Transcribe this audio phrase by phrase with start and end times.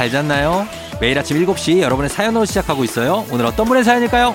[0.00, 0.66] 잘 잤나요?
[0.98, 3.26] 매일 아침 7시 여러분의 사연으로 시작하고 있어요.
[3.30, 4.34] 오늘 어떤 분의 사연일까요?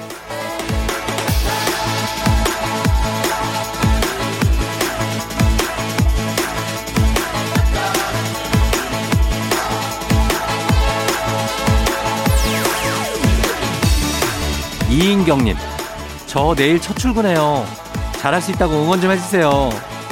[14.92, 15.58] 이인경님,
[16.28, 17.66] 저 내일 첫 출근해요.
[18.20, 19.72] 잘할 수 있다고 응원 좀 해주세요.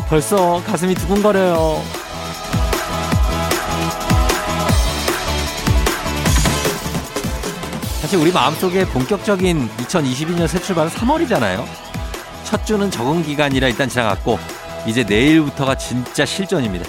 [0.10, 2.03] 벌써 가슴이 두근거려요.
[8.14, 11.66] 사실 우리 마음속에 본격적인 2022년 새 출발은 3월이잖아요.
[12.44, 14.38] 첫 주는 적응 기간이라 일단 지나갔고
[14.86, 16.86] 이제 내일부터가 진짜 실전입니다.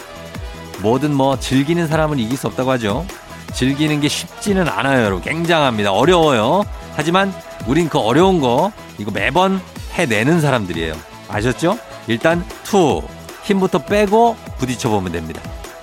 [0.82, 3.06] 뭐든 뭐 즐기는 사람은 이길 수 없다고 하죠.
[3.54, 5.22] 즐기는 게 쉽지는 않아요, 여러분.
[5.22, 5.92] 굉장합니다.
[5.92, 6.62] 어려워요.
[6.94, 7.32] 하지만
[7.66, 9.62] 우린 그 어려운 거 이거 매번
[9.94, 10.94] 해내는 사람들이에요.
[11.28, 11.78] 아셨죠?
[12.06, 13.02] 일단 툭
[13.44, 15.40] 힘부터 빼고 부딪혀 보면 됩니다.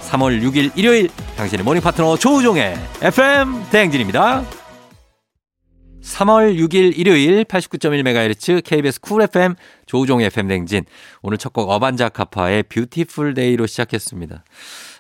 [0.08, 4.61] 3월 6일 일요일 당신의 모닝 파트너 조우종의 FM 대행진입니다.
[6.02, 10.86] 3월 6일 일요일 89.1MHz KBS 쿨 FM 조우종 FM 대행진.
[11.22, 14.44] 오늘 첫 곡 어반자카파의 Beautiful Day로 시작했습니다.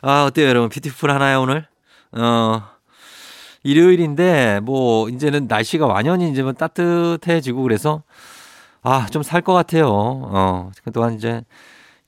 [0.03, 0.69] 아, 어때요, 여러분?
[0.69, 1.65] beautiful 하나요, 오늘?
[2.11, 2.61] 어,
[3.63, 8.03] 일요일인데, 뭐, 이제는 날씨가 완연히 이제 뭐 따뜻해지고 그래서,
[8.83, 9.87] 아, 좀 살 것 같아요.
[9.89, 11.41] 어, 그동안 이제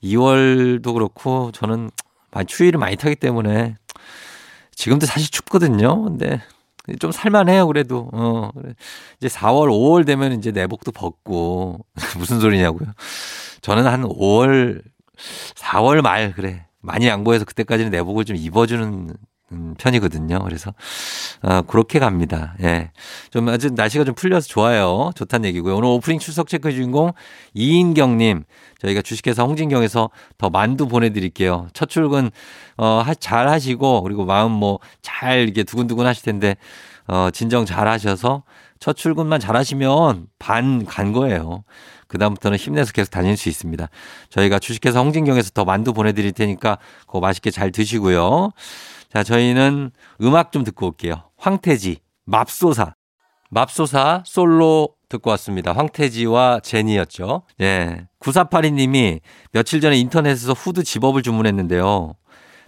[0.03, 1.89] 2월도 그렇고, 저는
[2.31, 3.75] 많이 추위를 많이 타기 때문에,
[4.75, 6.03] 지금도 사실 춥거든요.
[6.03, 6.41] 근데,
[6.99, 8.09] 좀 살만해요, 그래도.
[8.13, 8.49] 어.
[9.17, 11.85] 이제 4월, 5월 되면 이제 내복도 벗고.
[12.17, 12.91] 무슨 소리냐고요.
[13.61, 14.81] 저는 한 5월,
[15.55, 16.66] 4월 말, 그래.
[16.81, 19.13] 많이 양보해서 그때까지는 내복을 좀 입어주는 음,
[19.78, 20.40] 편이거든요.
[20.44, 20.74] 그래서,
[21.41, 22.56] 어, 그렇게 갑니다.
[22.62, 22.91] 예.
[23.31, 25.12] 좀 아주 날씨가 좀 풀려서 좋아요.
[25.16, 25.75] 좋다는 얘기고요.
[25.75, 27.12] 오늘 오프닝 출석 체크 주인공
[27.53, 28.44] 이인경 님.
[28.80, 31.68] 저희가 주식회사 홍진경에서 더 만두 보내 드릴게요.
[31.74, 32.31] 첫 출근,
[32.78, 36.56] 어, 잘 하시고, 그리고 마음 뭐 잘 이렇게 두근두근 하실 텐데,
[37.08, 38.44] 어, 진정 잘 하셔서
[38.80, 41.64] 첫 출근만 잘 하시면 반 간 거예요.
[42.08, 43.88] 그다음부터는 힘내서 계속 다닐 수 있습니다.
[44.30, 46.78] 저희가 주식회사 홍진경에서 더 만두 보내드릴 테니까
[47.08, 48.52] 그거 맛있게 잘 드시고요.
[49.13, 49.91] 자, 저희는
[50.22, 51.29] 음악 좀 듣고 올게요.
[51.38, 52.96] 황태지, 맙소사.
[53.51, 55.74] 맙소사 솔로 듣고 왔습니다.
[55.74, 57.44] 황태지와 제니였죠.
[57.62, 58.07] 예.
[58.19, 59.19] 9482님이
[59.52, 62.16] 며칠 전에 인터넷에서 후드 집업을 주문했는데요.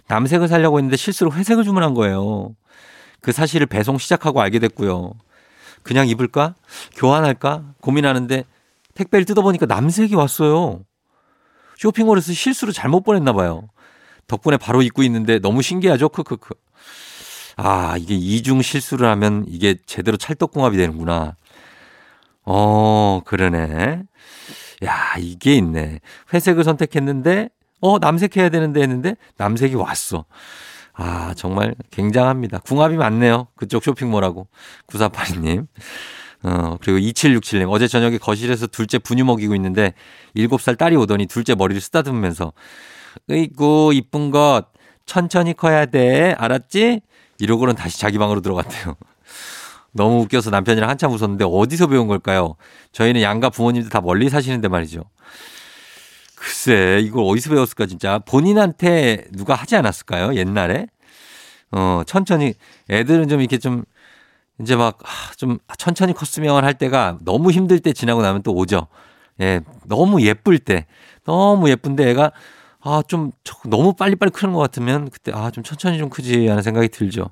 [0.06, 2.54] 남색을 살려고 했는데 실수로 회색을 주문한 거예요.
[3.20, 5.14] 그 사실을 배송 시작하고 알게 됐고요.
[5.82, 6.54] 그냥 입을까?
[6.94, 7.74] 교환할까?
[7.80, 8.44] 고민하는데
[8.94, 10.84] 택배를 뜯어보니까 남색이 왔어요.
[11.76, 13.68] 쇼핑몰에서 실수로 잘못 보냈나 봐요.
[14.26, 16.08] 덕분에 바로 입고 있는데 너무 신기하죠?
[16.08, 16.54] 크크크.
[17.56, 21.36] 아, 이게 이중 실수를 하면 이게 제대로 찰떡궁합이 되는구나.
[22.44, 24.02] 어, 그러네.
[24.84, 26.00] 야, 이게 있네.
[26.32, 27.48] 회색을 선택했는데,
[27.80, 30.26] 어, 남색 해야 되는데 했는데, 남색이 왔어.
[30.92, 32.58] 아, 정말 굉장합니다.
[32.58, 33.48] 궁합이 많네요.
[33.56, 34.48] 그쪽 쇼핑몰하고.
[34.86, 35.66] 9482님.
[36.42, 37.70] 어, 그리고 2767님.
[37.70, 39.94] 어제 저녁에 거실에서 둘째 분유 먹이고 있는데,
[40.36, 42.52] 7살 딸이 오더니 둘째 머리를 쓰다듬으면서,
[43.30, 44.64] 으이구, 이쁜 것.
[45.04, 46.34] 천천히 커야 돼.
[46.38, 47.00] 알았지?
[47.38, 48.96] 이러고는 다시 자기 방으로 들어갔대요.
[49.92, 52.56] 너무 웃겨서 남편이랑 한참 웃었는데 어디서 배운 걸까요?
[52.92, 55.02] 저희는 양가 부모님들 다 멀리 사시는데 말이죠.
[56.34, 58.18] 글쎄, 이걸 어디서 배웠을까, 진짜.
[58.20, 60.34] 본인한테 누가 하지 않았을까요?
[60.34, 60.86] 옛날에?
[61.72, 62.54] 어, 천천히,
[62.90, 63.84] 애들은 좀 이렇게 좀,
[64.60, 64.98] 이제 막,
[65.36, 68.86] 좀 천천히 컸으면 할 때가 너무 힘들 때 지나고 나면 또 오죠.
[69.40, 70.86] 예, 너무 예쁠 때.
[71.24, 72.32] 너무 예쁜데 애가,
[72.86, 73.32] 아, 좀,
[73.64, 77.30] 너무 빨리빨리 크는 것 같으면 그때, 아, 좀 천천히 좀 크지 하는 생각이 들죠.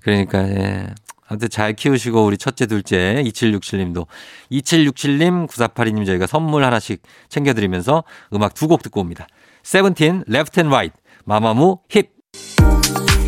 [0.00, 0.86] 그러니까, 예.
[1.26, 4.06] 아무튼 잘 키우시고 우리 첫째 둘째 2767님도
[4.52, 7.00] 2767님 9482님 저희가 선물 하나씩
[7.30, 8.04] 챙겨드리면서
[8.34, 9.26] 음악 두 곡 듣고 옵니다.
[9.62, 10.94] 세븐틴 Left & Right
[11.24, 12.10] 마마무 HIP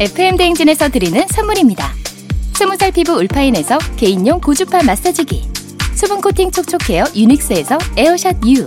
[0.01, 1.89] FM 대행진에서 드리는 선물입니다.
[2.55, 5.49] 스무살 피부 울파인에서 개인용 고주파 마사지기
[5.95, 8.67] 수분 코팅 촉촉헤어 유닉스에서 에어샷 U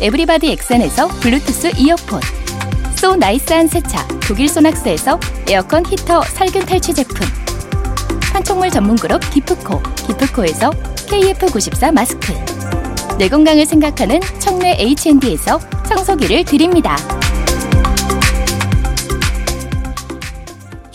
[0.00, 2.20] 에브리바디 엑센에서 블루투스 이어폰.
[2.96, 7.26] 소 나이스한 세차 독일 소낙스에서 에어컨 히터 살균 탈취 제품.
[8.32, 12.34] 판촉물 전문 그룹 기프코 기프코에서 KF94 마스크.
[13.18, 15.58] 내 건강을 생각하는 청내 H&D에서
[15.88, 16.96] 청소기를 드립니다.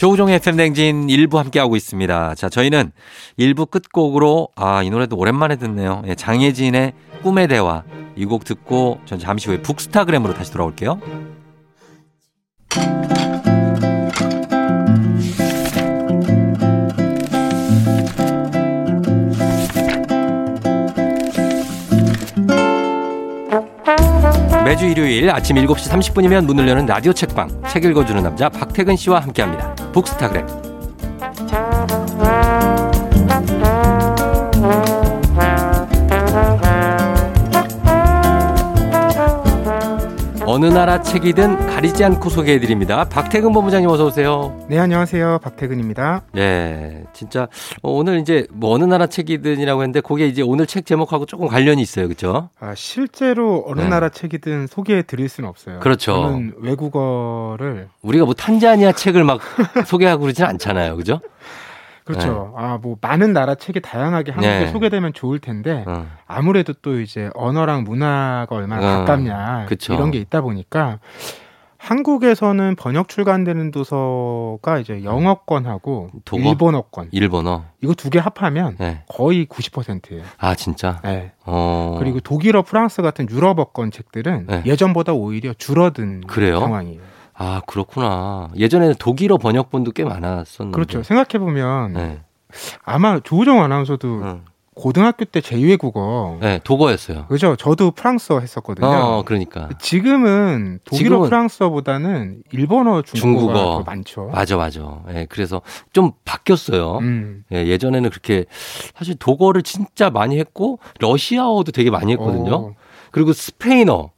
[0.02, 2.34] 조우종의 FM댕진 1부 함께하고 있습니다.
[2.34, 2.92] 자, 저희는
[3.38, 6.02] 1부 끝곡으로, 아, 이 노래도 오랜만에 듣네요.
[6.08, 7.84] 예, 장혜진의 꿈의 대화.
[8.16, 11.00] 이 곡 듣고 전 잠시 후에 북스타그램으로 다시 돌아올게요.
[24.66, 29.71] 매주 일요일 아침 7시 30분이면 문을 여는 라디오 책방 책 읽어주는 남자 박태근 씨와 함께합니다.
[29.94, 30.61] 북스타그램
[40.54, 43.06] 어느 나라 책이든 가리지 않고 소개해드립니다.
[43.06, 44.60] 박태근 본부장님 어서 오세요.
[44.68, 45.40] 네, 안녕하세요.
[45.42, 46.24] 박태근입니다.
[46.36, 47.44] 예, 진짜
[47.82, 51.82] 어, 오늘 이제 뭐 어느 나라 책이든이라고 했는데 그게 이제 오늘 책 제목하고 조금 관련이
[51.82, 52.50] 있어요, 그렇죠?
[52.60, 53.88] 아, 실제로 어느 네.
[53.88, 55.80] 나라 책이든 소개해 드릴 수는 없어요.
[55.80, 56.16] 그렇죠.
[56.16, 59.40] 저는 외국어를 우리가 뭐 탄자니아 책을 막
[59.88, 61.22] 소개하고 그러진 않잖아요, 그죠?
[62.12, 62.54] 그렇죠.
[62.58, 64.68] 아, 뭐 많은 나라 책이 다양하게 한국에 네.
[64.72, 66.06] 소개되면 좋을 텐데 어.
[66.28, 69.94] 아무래도 또 이제 언어랑 문화가 얼마나 어, 가깝냐 그쵸.
[69.94, 71.00] 이런 게 있다 보니까
[71.78, 76.42] 한국에서는 번역 출간되는 도서가 이제 영어권하고 독어?
[76.44, 77.64] 일본어권 일본어.
[77.82, 79.02] 이거 두 개 합하면 네.
[79.08, 80.22] 거의 90%예요.
[80.38, 81.00] 아 진짜.
[81.04, 81.32] 네.
[81.44, 81.96] 어.
[81.98, 84.64] 그리고 독일어, 프랑스 같은 유럽어권 책들은 네.
[84.66, 86.60] 예전보다 오히려 줄어든 그래요?
[86.60, 87.02] 상황이에요.
[87.44, 88.50] 아 그렇구나.
[88.56, 90.76] 예전에는 독일어 번역본도 꽤 많았었는데.
[90.76, 91.02] 그렇죠.
[91.02, 92.20] 생각해 보면 네.
[92.84, 94.42] 아마 조우정 아나운서도 응.
[94.76, 97.26] 고등학교 때 제2외 국어 네, 독어였어요.
[97.28, 97.56] 그죠?
[97.56, 98.88] 저도 프랑스어 했었거든요.
[98.88, 99.70] 어, 그러니까.
[99.80, 103.78] 지금은 독일어 지금은- 프랑스어보다는 일본어 중국어가 중국어.
[103.80, 104.26] 더 많죠.
[104.34, 105.02] 맞아, 맞아.
[105.10, 105.62] 예, 그래서
[105.94, 107.00] 좀 바뀌었어요.
[107.00, 107.44] 음.
[107.52, 108.46] 예, 예전에는 그렇게
[108.96, 112.56] 사실 독어를 진짜 많이 했고 러시아어도 되게 많이 했거든요.
[112.56, 112.76] 어,
[113.12, 114.12] 그리고 스페인어.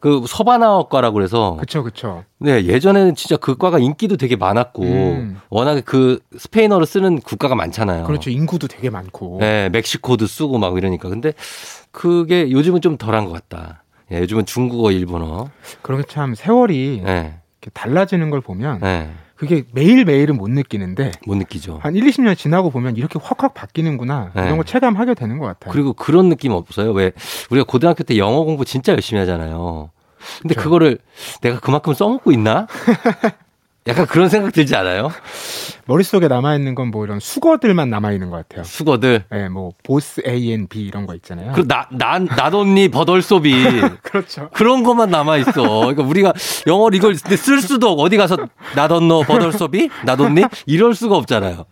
[0.00, 2.24] 그 서바나어과라고 그래서 그쵸, 그쵸.
[2.38, 5.40] 네, 예전에는 진짜 그 과가 인기도 되게 많았고 음.
[5.50, 8.04] 워낙에 그 스페인어를 쓰는 국가가 많잖아요.
[8.04, 8.30] 그렇죠.
[8.30, 9.38] 인구도 되게 많고.
[9.40, 11.08] 네, 멕시코도 쓰고 막 이러니까.
[11.08, 11.32] 근데
[11.90, 13.82] 그게 요즘은 좀 덜한 것 같다.
[14.12, 15.50] 예, 요즘은 중국어, 일본어.
[15.82, 21.78] 그러게 참 세월이 네, 이렇게 달라지는 걸 보면 네, 그게 매일매일은 못 느끼는데 못 느끼죠.
[21.80, 24.32] 한 1, 20년 지나고 보면 이렇게 확확 바뀌는구나.
[24.34, 24.42] 네.
[24.42, 25.72] 이런 걸 체감하게 되는 것 같아요.
[25.72, 26.90] 그리고 그런 느낌 없어요?
[26.92, 27.12] 왜
[27.50, 29.90] 우리가 고등학교 때 영어 공부 진짜 열심히 하잖아요.
[30.42, 30.64] 근데 그렇죠.
[30.64, 30.98] 그거를
[31.40, 32.66] 내가 그만큼 써먹고 있나?
[33.86, 35.10] 약간 그런 생각 들지 않아요?
[35.86, 38.64] 머릿속에 남아있는 건 뭐 이런 수거들만 남아있는 것 같아요.
[38.64, 39.24] 수거들.
[39.30, 41.52] 네, 뭐 보스 A, N, B 이런 거 있잖아요.
[41.54, 43.52] 그, 나, 난, 나돈니, 버덜소비.
[44.02, 44.50] 그렇죠.
[44.52, 45.52] 그런 것만 남아있어.
[45.52, 46.32] 그러니까 우리가
[46.66, 48.36] 영어를 이걸 쓸 수도 없고 어디 가서
[48.76, 49.88] 나돈너, 버덜소비?
[50.04, 50.42] 나돈니?
[50.66, 51.64] 이럴 수가 없잖아요.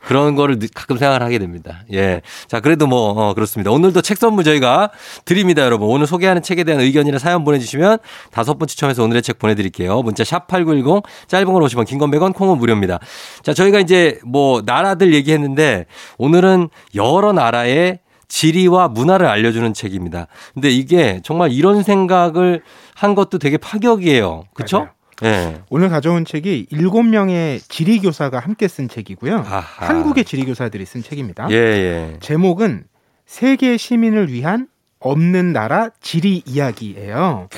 [0.00, 1.82] 그런 거를 느- 가끔 생각을 하게 됩니다.
[1.92, 2.22] 예.
[2.48, 3.70] 자, 그래도 뭐, 어, 그렇습니다.
[3.70, 4.90] 오늘도 책 선물 저희가
[5.24, 5.88] 드립니다, 여러분.
[5.88, 7.98] 오늘 소개하는 책에 대한 의견이나 사연 보내주시면
[8.32, 10.02] 다섯 분 추첨해서 오늘의 책 보내드릴게요.
[10.02, 12.98] 문자 샵8910, 짧은 건 50원, 긴 건 100원, 콩은 무료입니다.
[13.42, 15.86] 자, 저희가 이제 뭐, 나라들 얘기했는데
[16.18, 20.26] 오늘은 여러 나라의 지리와 문화를 알려주는 책입니다.
[20.54, 22.62] 근데 이게 정말 이런 생각을
[22.94, 24.44] 한 것도 되게 파격이에요.
[24.54, 24.88] 그쵸?
[25.24, 25.60] 예.
[25.68, 29.36] 오늘 가져온 책이 일곱 명의 지리교사가 함께 쓴 책이고요.
[29.38, 29.86] 아하.
[29.88, 31.48] 한국의 지리교사들이 쓴 책입니다.
[31.50, 32.16] 예, 예.
[32.20, 32.84] 제목은
[33.26, 34.66] 세계 시민을 위한
[35.00, 37.48] 없는 나라 지리 이야기예요.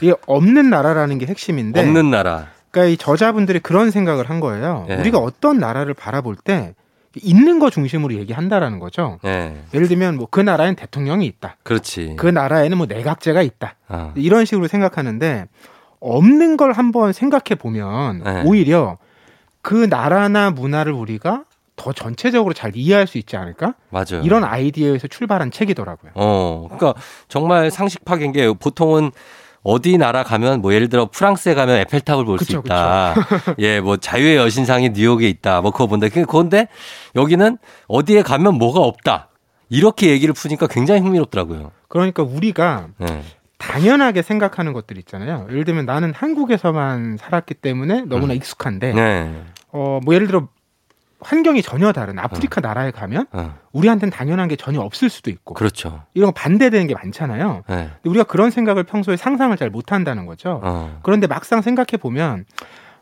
[0.00, 2.48] 이게 없는 나라라는 게 핵심인데, 없는 나라.
[2.76, 4.86] 그러니까 이 저자분들이 그런 생각을 한 거예요.
[4.90, 4.96] 예.
[4.96, 6.74] 우리가 어떤 나라를 바라볼 때
[7.22, 9.18] 있는 거 중심으로 얘기한다라는 거죠.
[9.24, 9.56] 예.
[9.72, 11.56] 예를 들면 뭐 그 나라엔 대통령이 있다.
[11.62, 12.16] 그렇지.
[12.18, 13.76] 그 나라에는 뭐 내각제가 있다.
[13.88, 14.12] 아.
[14.16, 15.46] 이런 식으로 생각하는데
[16.00, 18.42] 없는 걸 한번 생각해 보면 네.
[18.44, 18.98] 오히려
[19.62, 21.44] 그 나라나 문화를 우리가
[21.76, 23.74] 더 전체적으로 잘 이해할 수 있지 않을까?
[23.88, 24.22] 맞아요.
[24.22, 26.12] 이런 아이디어에서 출발한 책이더라고요.
[26.14, 29.10] 어, 그러니까 정말 상식 파괴인 게 보통은
[29.68, 33.14] 어디 나라 가면 뭐 예를 들어 프랑스에 가면 에펠탑을 볼 수 있다.
[33.58, 35.60] 예, 뭐 자유의 여신상이 뉴욕에 있다.
[35.60, 36.08] 뭐 그거 본다.
[36.08, 36.68] 그- 그건데
[37.16, 37.58] 여기는
[37.88, 39.28] 어디에 가면 뭐가 없다.
[39.68, 41.72] 이렇게 얘기를 푸니까 굉장히 흥미롭더라고요.
[41.88, 43.22] 그러니까 우리가 네.
[43.58, 45.46] 당연하게 생각하는 것들 있잖아요.
[45.50, 48.36] 예를 들면 나는 한국에서만 살았기 때문에 너무나 음.
[48.36, 49.42] 익숙한데, 네.
[49.72, 50.46] 어, 뭐 예를 들어
[51.20, 56.02] 환경이 전혀 다른 아프리카 나라에 가면 어, 우리한테는 당연한 게 전혀 없을 수도 있고 그렇죠.
[56.14, 57.62] 이런 거 반대되는 게 많잖아요.
[57.68, 57.74] 네.
[58.02, 60.60] 근데 우리가 그런 생각을 평소에 상상을 잘 못한다는 거죠.
[60.62, 60.98] 어.
[61.02, 62.44] 그런데 막상 생각해 보면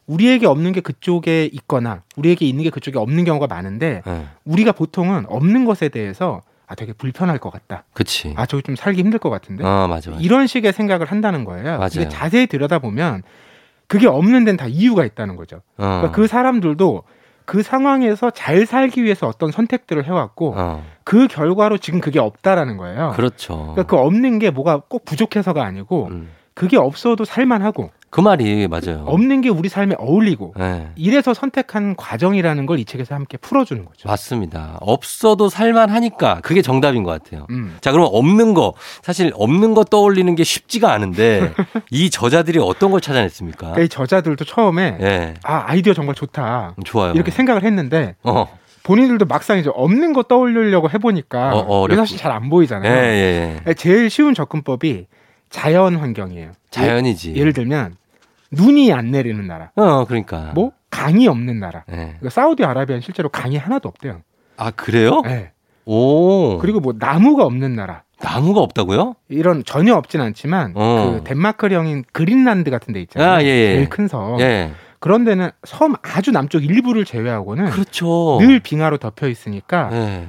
[0.07, 4.27] 우리에게 없는 게 그쪽에 있거나 우리에게 있는 게 그쪽에 없는 경우가 많은데 네.
[4.45, 7.85] 우리가 보통은 없는 것에 대해서 아 되게 불편할 것 같다.
[7.93, 8.33] 그치.
[8.37, 9.65] 아 저기 좀 살기 힘들 것 같은데.
[9.65, 10.23] 어, 맞아, 맞아.
[10.23, 11.79] 이런 식의 생각을 한다는 거예요.
[11.79, 11.89] 맞아요.
[11.93, 13.23] 근데 자세히 들여다 보면
[13.87, 15.57] 그게 없는 데는 다 이유가 있다는 거죠.
[15.57, 15.63] 어.
[15.77, 17.03] 그러니까 그 사람들도
[17.45, 20.83] 그 상황에서 잘 살기 위해서 어떤 선택들을 해왔고 어.
[21.05, 23.13] 그 결과로 지금 그게 없다라는 거예요.
[23.15, 23.55] 그렇죠.
[23.75, 26.31] 그러니까 그 없는 게 뭐가 꼭 부족해서가 아니고 음.
[26.55, 29.03] 그게 없어도 살만하고 그 말이 맞아요.
[29.07, 30.89] 없는 게 우리 삶에 어울리고 네.
[30.95, 34.09] 이래서 선택한 과정이라는 걸 이 책에서 함께 풀어주는 거죠.
[34.09, 34.79] 맞습니다.
[34.81, 37.49] 없어도 살만하니까 그게 정답인 것 같아요.
[37.51, 37.77] 음.
[37.81, 41.53] 자, 그럼 없는 거 사실 없는 거 떠올리는 게 쉽지가 않은데
[41.91, 43.59] 이 저자들이 어떤 걸 찾아냈습니까?
[43.59, 45.35] 그러니까 이 저자들도 처음에 예.
[45.43, 47.15] 아 아이디어 정말 좋다 좋아요.
[47.15, 48.47] 이렇게 생각을 했는데 어.
[48.85, 51.97] 본인들도 막상 이제 없는 거 떠올리려고 해보니까 어, 어, 이게 어렵고.
[51.97, 52.93] 사실 잘안 예, 보이잖아요.
[52.93, 53.75] 예, 예.
[53.75, 55.07] 제일 쉬운 접근법이
[55.51, 56.53] 자연 환경이에요.
[56.71, 57.33] 자연이지.
[57.35, 57.97] 예, 예를 들면
[58.55, 60.53] 눈이 안 내리는 나라, 어, 그러니까.
[60.55, 61.85] 뭐 강이 없는 나라.
[61.91, 61.95] 예.
[61.97, 64.23] 그러니까 사우디아라비아는 실제로 강이 하나도 없대요.
[64.57, 65.23] 아, 그래요?
[65.25, 65.51] 네.
[65.87, 66.59] 오.
[66.59, 68.03] 그리고 뭐 나무가 없는 나라.
[68.23, 69.17] 나무가 없다고요?
[69.29, 71.17] 이런 전혀 없진 않지만 어.
[71.19, 73.31] 그 덴마크령인 그린란드 같은 데 있잖아요.
[73.33, 73.75] 아, 예, 예.
[73.75, 74.41] 제일 큰 섬.
[74.41, 74.71] 예.
[75.01, 78.39] 그런 데는 섬 아주 남쪽 일부를 제외하고는 그렇죠.
[78.41, 80.29] 늘 빙하로 덮여 있으니까 예.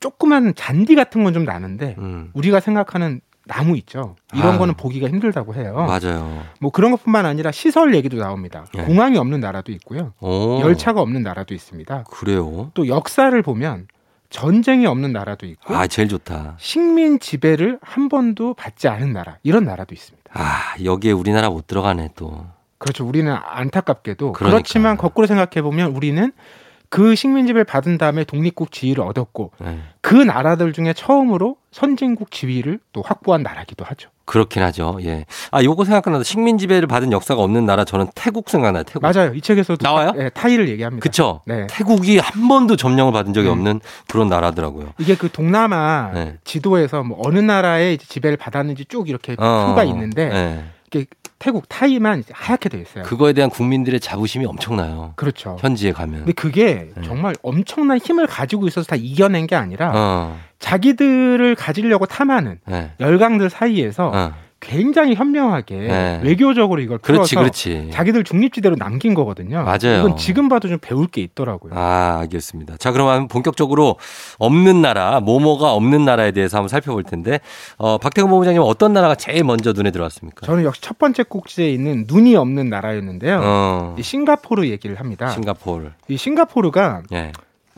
[0.00, 2.30] 조그만 잔디 같은 건 좀 나는데 음.
[2.34, 4.16] 우리가 생각하는 나무 있죠.
[4.34, 4.58] 이런 아.
[4.58, 5.74] 거는 보기가 힘들다고 해요.
[5.86, 6.42] 맞아요.
[6.60, 8.66] 뭐 그런 것뿐만 아니라 시설 얘기도 나옵니다.
[8.76, 8.82] 예.
[8.82, 10.12] 공항이 없는 나라도 있고요.
[10.20, 10.60] 오.
[10.60, 12.04] 열차가 없는 나라도 있습니다.
[12.10, 12.70] 그래요?
[12.74, 13.86] 또 역사를 보면
[14.30, 16.56] 전쟁이 없는 나라도 있고 아, 제일 좋다.
[16.58, 20.30] 식민 지배를 한 번도 받지 않은 나라 이런 나라도 있습니다.
[20.34, 22.44] 아, 여기에 우리나라 못 들어가네 또.
[22.78, 23.06] 그렇죠.
[23.06, 24.56] 우리는 안타깝게도 그러니까.
[24.56, 26.32] 그렇지만 거꾸로 생각해 보면 우리는
[26.96, 29.80] 그 식민 지배를 받은 다음에 독립국 지위를 얻었고 예.
[30.00, 34.08] 그 나라들 중에 처음으로 선진국 지위를 또 확보한 나라기도 하죠.
[34.24, 34.96] 그렇긴 하죠.
[35.02, 35.26] 예.
[35.50, 36.24] 아, 요거 생각나다.
[36.24, 38.84] 식민 지배를 받은 역사가 없는 나라 저는 태국 생각나요.
[38.84, 39.02] 태국.
[39.02, 39.34] 맞아요.
[39.34, 40.12] 이 책에서도 나와요?
[40.12, 41.02] 타, 예, 타이를 얘기합니다.
[41.02, 41.42] 그쵸?
[41.44, 41.66] 네.
[41.68, 43.52] 태국이 한 번도 점령을 받은 적이 음.
[43.52, 44.94] 없는 그런 나라더라고요.
[44.96, 46.38] 이게 그 동남아 네.
[46.44, 50.64] 지도에서 뭐 어느 이제 지배를 받았는지 쭉 이렇게 어, 표가 있는데 예.
[50.86, 51.04] 이게
[51.38, 53.04] 태국 타이만 하얗게 돼 있어요.
[53.04, 55.12] 그거에 대한 국민들의 자부심이 엄청나요.
[55.16, 55.56] 그렇죠.
[55.60, 56.20] 현지에 가면.
[56.20, 57.02] 근데 그게 네.
[57.02, 60.38] 정말 엄청난 힘을 가지고 있어서 다 이겨낸 게 아니라 어.
[60.58, 62.92] 자기들을 가지려고 탐하는 예.
[63.00, 64.34] 열강들 사이에서 어.
[64.66, 66.20] 굉장히 현명하게 네.
[66.24, 67.90] 외교적으로 이걸 그렇지, 풀어서 그렇지.
[67.92, 69.62] 자기들 중립지대로 남긴 거거든요.
[69.62, 70.00] 맞아요.
[70.00, 71.72] 이건 지금 봐도 좀 배울 게 있더라고요.
[71.74, 72.76] 아, 알겠습니다.
[72.78, 73.96] 자, 그러면 본격적으로
[74.38, 77.38] 없는 나라, 모모가 없는 나라에 대해서 한번 살펴볼 텐데,
[77.76, 80.44] 어, 박태근 본부장님 어떤 나라가 제일 먼저 눈에 들어왔습니까?
[80.46, 83.40] 저는 역시 첫 번째 꼭지에 있는 눈이 없는 나라였는데요.
[83.42, 85.28] 어, 이 싱가포르 얘기를 합니다.
[85.28, 85.90] 싱가포르.
[86.08, 87.30] 이 싱가포르가 예,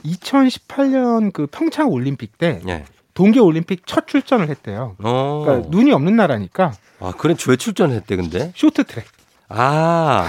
[0.04, 2.84] 2018년 그 평창 올림픽 때 예.
[3.18, 4.94] 동계 올림픽 첫 출전을 했대요.
[5.02, 5.42] 어.
[5.44, 6.70] 그러니까 눈이 없는 나라니까
[7.00, 8.52] 아, 그래, 왜 출전했대, 근데?
[8.54, 9.04] 쇼트트랙.
[9.48, 10.28] 아,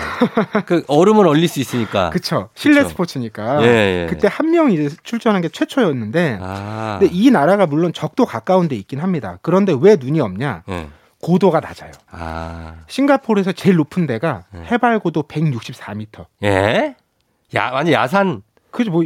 [0.65, 2.09] 그 얼음을 얼릴 수 있으니까.
[2.09, 2.49] 그쵸.
[2.55, 2.89] 실내 그쵸.
[2.89, 3.61] 스포츠니까.
[3.63, 4.07] 예, 예.
[4.09, 6.97] 그때 한 명이 이제 출전한 게 최초였는데 아.
[6.99, 9.37] 근데 이 나라가 물론 적도 가까운 데 있긴 합니다.
[9.43, 10.63] 그런데 왜 눈이 없냐?
[10.67, 10.87] 예.
[11.21, 11.91] 고도가 낮아요.
[12.09, 12.73] 아.
[12.87, 14.63] 싱가포르에서 제일 높은 데가 네.
[14.71, 16.25] 해발 고도 164m.
[16.43, 16.95] 예?
[17.55, 18.41] 야, 아니, 야산
[18.71, 19.03] 그죠 뭐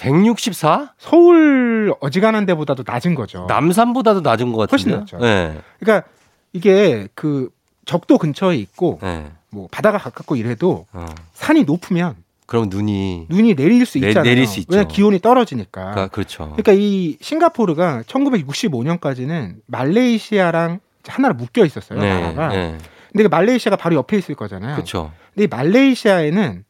[0.00, 0.94] 164?
[0.98, 3.46] 서울 어지간한 데보다도 낮은 거죠.
[3.48, 4.70] 남산보다도 낮은 것 같은데.
[4.70, 5.18] 훨씬 낮죠.
[5.26, 5.58] 예.
[5.80, 6.08] 그러니까
[6.52, 7.48] 이게 그
[7.84, 9.24] 적도 근처에 있고 예.
[9.50, 11.06] 뭐 바다가 가깝고 이래도 어.
[11.34, 14.28] 산이 높으면 그럼 눈이 눈이 내릴 수 내- 있잖아요.
[14.30, 14.72] 내 릴 수 있죠.
[14.76, 15.94] 왜냐 기온이 떨어지니까.
[15.94, 16.44] 그 그렇죠.
[16.56, 21.98] 그러니까 이 싱가포르가 1965년까지는 말레이시아랑 하나로 묶여 있었어요.
[21.98, 22.48] 나라가.
[22.48, 22.78] 네.
[23.10, 24.74] 근데 그 말레이시아가 바로 옆에 있을 거잖아요.
[24.74, 25.12] 그렇죠.
[25.34, 26.64] 근데 이 말레이시아에는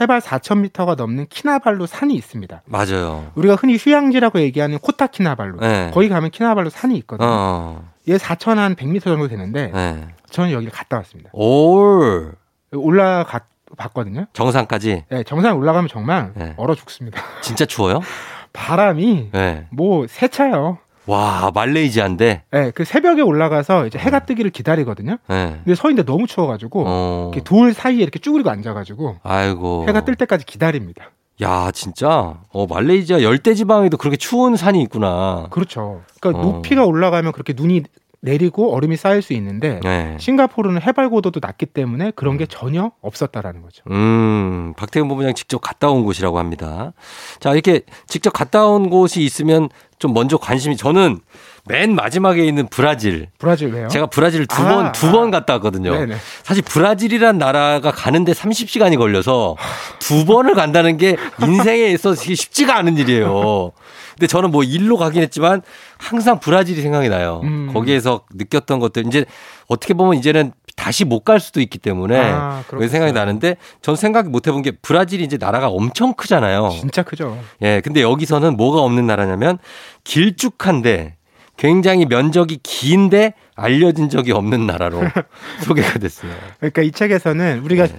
[0.00, 2.62] 해발 4,000m가 넘는 키나발루 산이 있습니다.
[2.66, 3.30] 맞아요.
[3.34, 5.58] 우리가 흔히 휴양지라고 얘기하는 코타키나발루.
[5.60, 5.90] 네.
[5.92, 7.28] 거기 가면 키나발루 산이 있거든요.
[7.28, 7.90] 어.
[8.08, 10.08] 얘 4,000한 100m 정도 되는데 네.
[10.30, 11.30] 저는 여기를 갔다 왔습니다.
[11.32, 12.32] 올
[12.72, 13.40] 올라가
[13.76, 14.26] 봤거든요.
[14.32, 16.54] 정상까지 네, 정상에 올라가면 정말 네.
[16.56, 17.20] 얼어 죽습니다.
[17.42, 18.00] 진짜 추워요?
[18.52, 19.66] 바람이 네.
[19.70, 20.78] 뭐 세차요.
[21.08, 22.42] 와 말레이시아인데.
[22.50, 25.16] 네, 그 새벽에 올라가서 이제 해가 뜨기를 기다리거든요.
[25.26, 25.60] 네.
[25.64, 27.30] 근데 서 있는데 너무 추워가지고 어.
[27.32, 29.86] 이렇게 돌 사이에 이렇게 쭈그리고 앉아가지고 아이고.
[29.88, 31.10] 해가 뜰 때까지 기다립니다.
[31.40, 32.40] 야 진짜.
[32.50, 35.46] 어 말레이시아 열대 지방에도 그렇게 추운 산이 있구나.
[35.50, 36.02] 그렇죠.
[36.20, 36.52] 그러니까 어.
[36.52, 37.84] 높이가 올라가면 그렇게 눈이
[38.20, 40.16] 내리고 얼음이 쌓일 수 있는데 네.
[40.18, 43.82] 싱가포르는 해발 고도도 낮기 때문에 그런 게 전혀 없었다라는 거죠.
[43.90, 46.92] 음, 박태근 본부장 직접 갔다 온 곳이라고 합니다.
[47.38, 49.68] 자, 이렇게 직접 갔다 온 곳이 있으면
[50.00, 51.20] 좀 먼저 관심이 저는
[51.66, 53.28] 맨 마지막에 있는 브라질.
[53.38, 53.88] 브라질 왜요?
[53.88, 55.30] 제가 브라질을 두 아, 번, 두번 아.
[55.30, 55.92] 갔다 왔거든요.
[55.92, 56.16] 네네.
[56.42, 59.56] 사실 브라질이란 나라가 가는데 30시간이 걸려서
[59.98, 63.72] 두 번을 간다는 게 인생에 있어서 쉽지가 않은 일이에요.
[64.18, 65.62] 근데 저는 뭐 일로 가긴 했지만
[65.96, 67.40] 항상 브라질이 생각이 나요.
[67.44, 67.70] 음.
[67.72, 69.24] 거기에서 느꼈던 것들 이제
[69.68, 73.12] 어떻게 보면 이제는 다시 못 갈 수도 있기 때문에 아, 그 생각이.
[73.12, 76.70] 나는데 전 생각 못 해본 게 브라질이 이제 나라가 엄청 크잖아요.
[76.70, 77.38] 진짜 크죠.
[77.62, 79.58] 예, 근데 여기서는 뭐가 없는 나라냐면
[80.04, 81.16] 길쭉한데
[81.56, 85.02] 굉장히 면적이 긴데 알려진 적이 없는 나라로
[85.64, 86.32] 소개가 됐어요.
[86.58, 87.98] 그러니까 이 책에서는 우리가 네.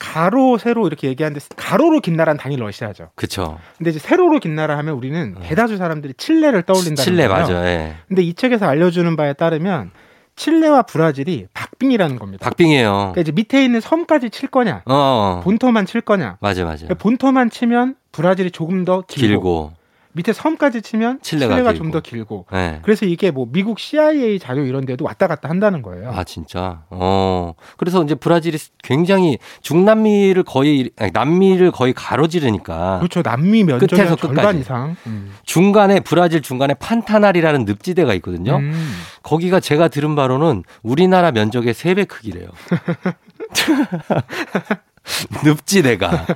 [0.00, 3.10] 가로 세로 이렇게 얘기하는데 가로로 긴 나라는 당연히 러시아죠.
[3.14, 3.58] 그쵸.
[3.78, 7.02] 근데 이제 세로로 긴 나라 하면 우리는 대다수 사람들이 칠레를 떠올린다는 네.
[7.04, 7.46] 칠레 거예요.
[7.46, 7.66] 맞아요.
[7.66, 7.94] 예.
[8.08, 9.92] 근데 이 책에서 알려주는 바에 따르면
[10.36, 12.44] 칠레와 브라질이 박빙이라는 겁니다.
[12.44, 12.92] 박빙이에요.
[12.92, 15.40] 그러니까 이제 밑에 있는 섬까지 칠 거냐, 어, 어.
[15.44, 16.38] 본토만 칠 거냐.
[16.40, 16.86] 맞아, 맞아.
[16.86, 19.72] 그러니까 본토만 치면 브라질이 조금 더 길고, 길고.
[20.12, 21.74] 밑에 섬까지 치면 칠레가 칠레가.
[21.74, 22.46] 좀 더 길고.
[22.52, 22.80] 예.
[22.82, 26.10] 그래서 이게 뭐 미국 CIA 자료 이런 데도 왔다 갔다 한다는 거예요.
[26.12, 26.82] 아, 진짜.
[26.90, 27.54] 어.
[27.76, 32.98] 그래서 이제 브라질이 굉장히 중남미를 거의, 아니, 남미를 거의 가로지르니까.
[32.98, 33.22] 그렇죠.
[33.22, 34.58] 남미 면적의 절반 끝까지.
[34.60, 34.96] 이상.
[35.06, 35.32] 음.
[35.44, 38.56] 중간에, 브라질 중간에 판타날이라는 늪지대가 있거든요.
[38.56, 38.92] 음.
[39.22, 42.48] 거기가 제가 들은 바로는 우리나라 면적의 세 배 크기래요.
[45.44, 46.26] 늪지대가.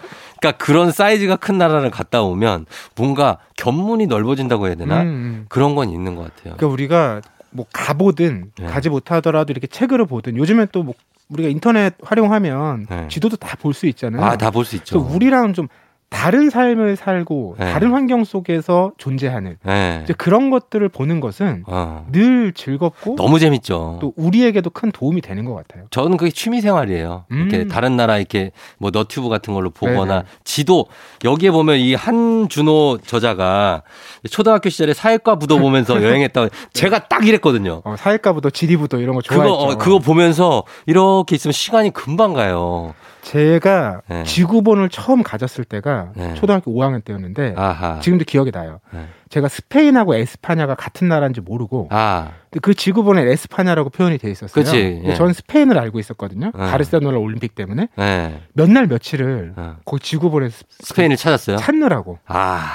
[0.41, 2.67] 그러니까 그런 사이즈가 큰 나라를 갔다 오면
[2.97, 5.03] 뭔가 견문이 넓어진다고 해야 되나?
[5.03, 5.47] 음, 음.
[5.49, 6.57] 그런 건 있는 것 같아요.
[6.57, 8.67] 그러니까 우리가 뭐 가보든 네.
[8.67, 10.95] 가지 못하더라도 이렇게 책으로 보든 요즘엔 또 뭐
[11.31, 13.09] 우리가 인터넷 활용하면 네.
[13.09, 14.23] 지도도 다 볼 수 있잖아요.
[14.23, 14.99] 아, 다 볼 수 있죠.
[15.01, 15.69] 우리랑 좀
[16.15, 17.73] 다른 삶을 살고 네.
[17.73, 20.05] 다른 환경 속에서 존재하는 네.
[20.17, 22.07] 그런 것들을 보는 것은 어.
[22.13, 23.99] 늘 즐겁고 너무 재밌죠.
[24.01, 25.87] 또 우리에게도 큰 도움이 되는 것 같아요.
[25.91, 27.25] 저는 그게 취미 생활이에요.
[27.31, 27.69] 이렇게 음.
[27.69, 30.25] 다른 나라 이렇게 뭐 너튜브 같은 걸로 보거나 네네.
[30.45, 30.87] 지도
[31.25, 33.83] 여기에 보면 이 한준호 저자가
[34.31, 37.83] 초등학교 시절에 사회과 부도 보면서 여행했다고 제가 딱 이랬거든요.
[37.85, 39.55] 어, 사회과 부도 지리 부도 이런 거 그거 좋아했죠.
[39.55, 42.95] 어, 그거 보면서 이렇게 있으면 시간이 금방 가요.
[43.25, 44.23] 제가 네.
[44.25, 46.35] 지구본을 처음 가졌을 때가 네.
[46.35, 47.99] 초등학교 5학년 때였는데 아하.
[48.01, 48.81] 지금도 기억이 나요.
[48.93, 49.07] 네.
[49.31, 52.33] 제가 스페인하고 에스파냐가 같은 나라인지 모르고 아,
[52.63, 54.53] 그 지구본에 에스파냐라고 표현이 돼 있었어요.
[54.53, 55.15] 그치, 예.
[55.15, 56.53] 저는 스페인을 알고 있었거든요.
[56.55, 56.71] 네.
[56.71, 58.43] 바르셀로나 올림픽 때문에 네.
[58.53, 59.77] 몇날 며칠을 어.
[59.85, 61.57] 거기 지구본에 스페인을 찾았어요.
[61.57, 62.69] 찾느라고 아,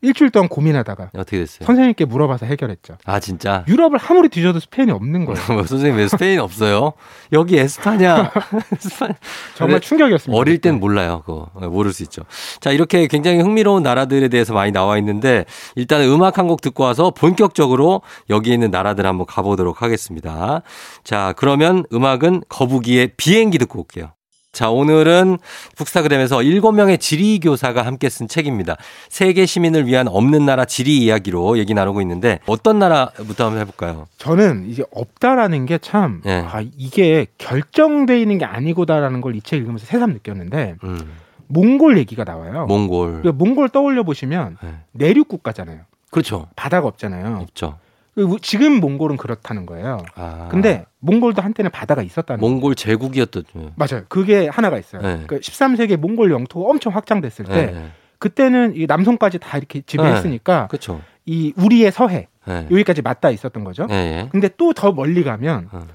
[0.00, 1.66] 일주일 동안 고민하다가 어떻게 됐어요?
[1.66, 2.98] 선생님께 물어봐서 해결했죠.
[3.04, 3.64] 아, 진짜.
[3.68, 5.40] 유럽을 아무리 뒤져도 스페인이 없는 거예요.
[5.52, 6.92] 뭐 선생님 왜 스페인 없어요?
[7.32, 8.32] 여기 에스파냐?
[8.74, 9.14] 에스파냐.
[9.56, 10.38] 정말 충격이었습니다.
[10.38, 11.22] 어릴 땐 몰라요.
[11.26, 11.50] 그거.
[11.68, 12.22] 모를 수 있죠.
[12.60, 15.44] 자, 이렇게 굉장히 흥미로운 나라들에 대해서 많이 나와 있는데
[15.76, 20.62] 일단 음악 한 곡 듣고 와서 본격적으로 여기 있는 나라들 한번 가보도록 하겠습니다.
[21.04, 24.12] 자, 그러면 음악은 거북이의 비행기 듣고 올게요.
[24.58, 25.38] 자, 오늘은
[25.76, 28.76] 북스타그램에서 7명의 지리 교사가 함께 쓴 책입니다.
[29.08, 34.08] 세계 시민을 위한 없는 나라 지리 이야기로 얘기 나누고 있는데 어떤 나라부터 한번 해볼까요?
[34.16, 36.44] 저는 이제 없다라는 게참 예.
[36.44, 41.12] 아, 이게 결정돼 있는 게 아니고다라는 걸 이 책 읽으면서 새삼 느꼈는데 음,
[41.46, 42.66] 몽골 얘기가 나와요.
[42.66, 43.22] 몽골.
[43.22, 44.70] 그 몽골 떠올려 보시면 네.
[44.90, 45.82] 내륙 국가잖아요.
[46.10, 46.48] 그렇죠.
[46.56, 47.38] 바다가 없잖아요.
[47.42, 47.78] 없죠.
[48.26, 49.98] 그 지금 몽골은 그렇다는 거예요.
[50.16, 50.48] 아.
[50.50, 52.52] 근데 몽골도 한때는 바다가 있었다는 거예요.
[52.52, 53.44] 몽골 제국이었던.
[53.76, 54.04] 맞아요.
[54.08, 55.02] 그게 하나가 있어요.
[55.02, 55.24] 네.
[55.28, 57.90] 그 13세기 몽골 영토가 엄청 확장됐을 때 네.
[58.18, 61.00] 그때는 이 남송까지 다 이렇게 지배했으니까 그렇죠.
[61.26, 62.66] 이 우리의 서해 네.
[62.70, 63.86] 여기까지 맞닿아 있었던 거죠.
[63.90, 64.28] 예, 예.
[64.32, 65.86] 근데 또 더 멀리 가면 어.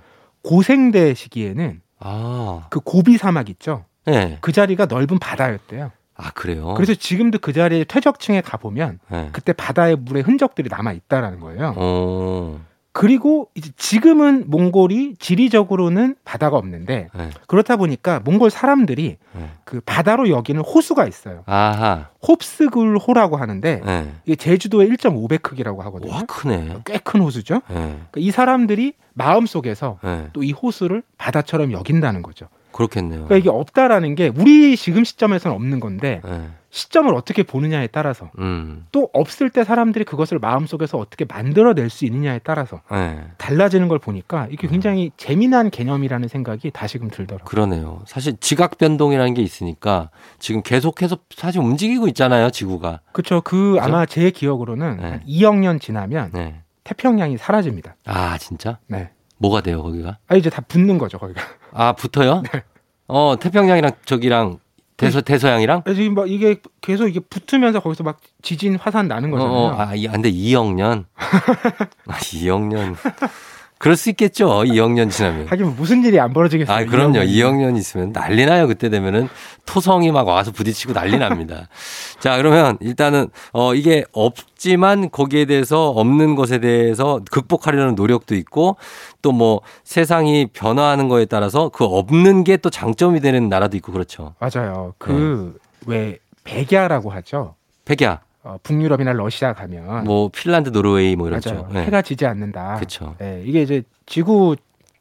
[0.43, 2.67] 고생대 시기에는 아.
[2.69, 3.85] 그 고비 사막 있죠.
[4.07, 4.37] 예.
[4.41, 5.91] 그 자리가 넓은 바다였대요.
[6.15, 6.73] 아, 그래요?
[6.75, 9.29] 그래서 지금도 그 자리에 퇴적층에 가 보면 예.
[9.31, 11.73] 그때 바다의 물의 흔적들이 남아 있다라는 거예요.
[11.75, 12.61] 어.
[12.95, 17.29] 그리고 이제 지금은 몽골이 지리적으로는 바다가 없는데 예.
[17.47, 19.49] 그렇다 보니까 몽골 사람들이 예.
[19.65, 21.41] 그 바다로 여기는 호수가 있어요.
[21.47, 22.09] 아하.
[22.27, 24.07] 홉스굴호라고 하는데 예.
[24.25, 26.13] 이게 제주도의 1.5배 크기라고 하거든요.
[26.13, 26.77] 와, 크네.
[26.85, 27.55] 꽤 큰 호수죠.
[27.71, 27.73] 예.
[27.73, 30.29] 그러니까 이 사람들이 마음 속에서 예.
[30.33, 32.47] 또이 호수를 바다처럼 여긴다는 거죠.
[32.73, 33.25] 그렇겠네요.
[33.25, 36.49] 그러니까 이게 없다라는 게 우리 지금 시점에서는 없는 건데 예.
[36.69, 38.87] 시점을 어떻게 보느냐에 따라서 음.
[38.91, 43.21] 또 없을 때 사람들이 그것을 마음 속에서 어떻게 만들어낼 수 있느냐에 따라서 예.
[43.37, 44.47] 달라지는 걸 보니까 음.
[44.51, 47.45] 이게 굉장히 재미난 개념이라는 생각이 다시금 들더라고요.
[47.45, 48.01] 그러네요.
[48.05, 50.09] 사실 지각 변동이라는 게 있으니까
[50.39, 53.01] 지금 계속해서 사실 움직이고 있잖아요, 지구가.
[53.11, 53.41] 그렇죠.
[53.41, 55.09] 그 아마 제 기억으로는 네.
[55.09, 56.63] 한 2억 년 지나면 네.
[56.83, 57.95] 태평양이 사라집니다.
[58.05, 58.79] 아, 진짜?
[58.87, 59.11] 네.
[59.43, 60.17] 뭐가 돼요, 거기가?
[60.27, 61.41] 아 이제 다 붙는 거죠 거기가.
[61.73, 62.43] 아, 붙어요?
[62.53, 62.63] 네.
[63.07, 64.59] 어, 태평양이랑 저기랑
[64.95, 65.83] 대서 대서양이랑?
[65.87, 69.57] 지금 막 이게 계속 이게 붙으면서 거기서 막 지진 화산 나는 어, 거잖아요.
[69.57, 71.05] 어, 아, 이, 안 돼, 2억 년.
[71.17, 72.95] 아, 2억 년.
[73.83, 74.47] 그럴 수 있겠죠.
[74.47, 75.47] 2학년 지나면.
[75.47, 76.73] 하긴 뭐 무슨 일이 안 벌어지겠어요.
[76.73, 77.19] 아, 그럼요.
[77.19, 77.27] 2학년.
[77.27, 78.65] 2학년 있으면 난리 나요.
[78.65, 79.27] 그때 되면은
[79.65, 81.67] 토성이 막 와서 부딪히고 난리 납니다.
[82.21, 88.77] 자, 그러면 일단은 어 이게 없지만 거기에 대해서 없는 것에 대해서 극복하려는 노력도 있고
[89.21, 94.33] 또 뭐 세상이 변화하는 거에 따라서 그 없는 게 또 장점이 되는 나라도 있고 그렇죠.
[94.39, 94.93] 맞아요.
[94.97, 97.55] 그왜 백야라고 하죠.
[97.83, 101.67] 백야, 어, 북유럽이나 러시아 가면 뭐 핀란드, 노르웨이 뭐 이렇죠.
[101.71, 101.83] 네.
[101.85, 102.75] 해가 지지 않는다.
[102.75, 103.15] 그렇죠.
[103.21, 104.55] 예, 이게 이제 지구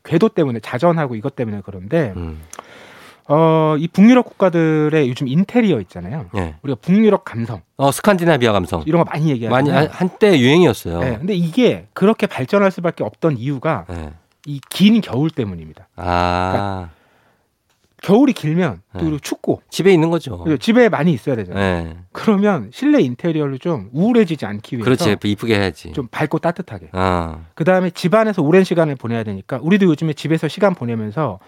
[0.04, 2.40] 궤도 때문에 자전하고 이것 때문에 그런데 음.
[3.28, 6.26] 어, 이 북유럽 국가들의 요즘 인테리어 있잖아요.
[6.36, 6.56] 예.
[6.62, 8.82] 우리가 북유럽 감성 어, 스칸디나비아 감성.
[8.86, 9.50] 이런 거 많이 얘기하잖아요.
[9.72, 11.00] 많이 한- 한때 유행이었어요.
[11.02, 14.12] 예, 근데 이게 그렇게 발전할 수밖에 없던 이유가 예.
[14.46, 15.88] 이긴 겨울 때문입니다.
[15.96, 16.88] 아,
[18.02, 19.18] 겨울이 길면 또 네.
[19.20, 20.44] 춥고 집에 있는 거죠.
[20.58, 21.86] 집에 많이 있어야 되잖아요.
[21.88, 21.96] 예.
[22.12, 25.16] 그러면 실내 인테리어를 좀 우울해지지 않기 위해서 그렇지.
[25.24, 25.92] 이쁘게 해야지.
[25.92, 26.88] 좀 밝고 따뜻하게.
[26.92, 31.38] 아, 그 다음에 집안에서 오랜 시간을 보내야 되니까 우리도 요즘에 집에서 시간 보내면서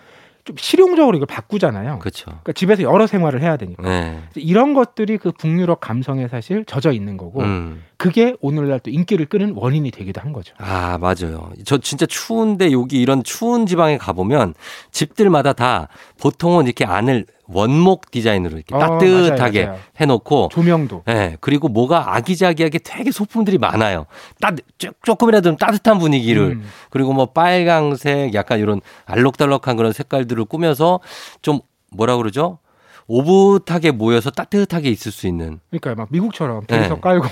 [0.44, 1.98] 좀 실용적으로 이걸 바꾸잖아요.
[2.00, 2.26] 그렇죠.
[2.26, 3.82] 그러니까 집에서 여러 생활을 해야 되니까.
[3.82, 4.20] 네.
[4.34, 7.82] 이런 것들이 그 북유럽 감성에 사실 젖어 있는 거고 음.
[7.96, 10.54] 그게 오늘날 또 인기를 끄는 원인이 되기도 한 거죠.
[10.58, 11.50] 아, 맞아요.
[11.64, 14.52] 저 진짜 추운데 여기 이런 추운 지방에 가 보면
[14.90, 15.88] 집들마다 다
[16.20, 19.84] 보통은 이렇게 안을 원목 디자인으로 이렇게 어, 따뜻하게 맞아요, 맞아요.
[20.00, 24.06] 해놓고 조명도 예, 그리고 뭐가 아기자기하게 되게 소품들이 많아요.
[24.40, 26.42] 따, 쪼- 조금이라도 좀 따뜻한 분위기를.
[26.52, 31.00] 음, 그리고 뭐 빨강색 약간 이런 알록달록한 그런 색깔들을 꾸며서
[31.42, 32.58] 좀 뭐라 그러죠?
[33.06, 37.00] 오붓하게 모여서 따뜻하게 있을 수 있는 그러니까 막 미국처럼 대리석 네.
[37.02, 37.26] 깔고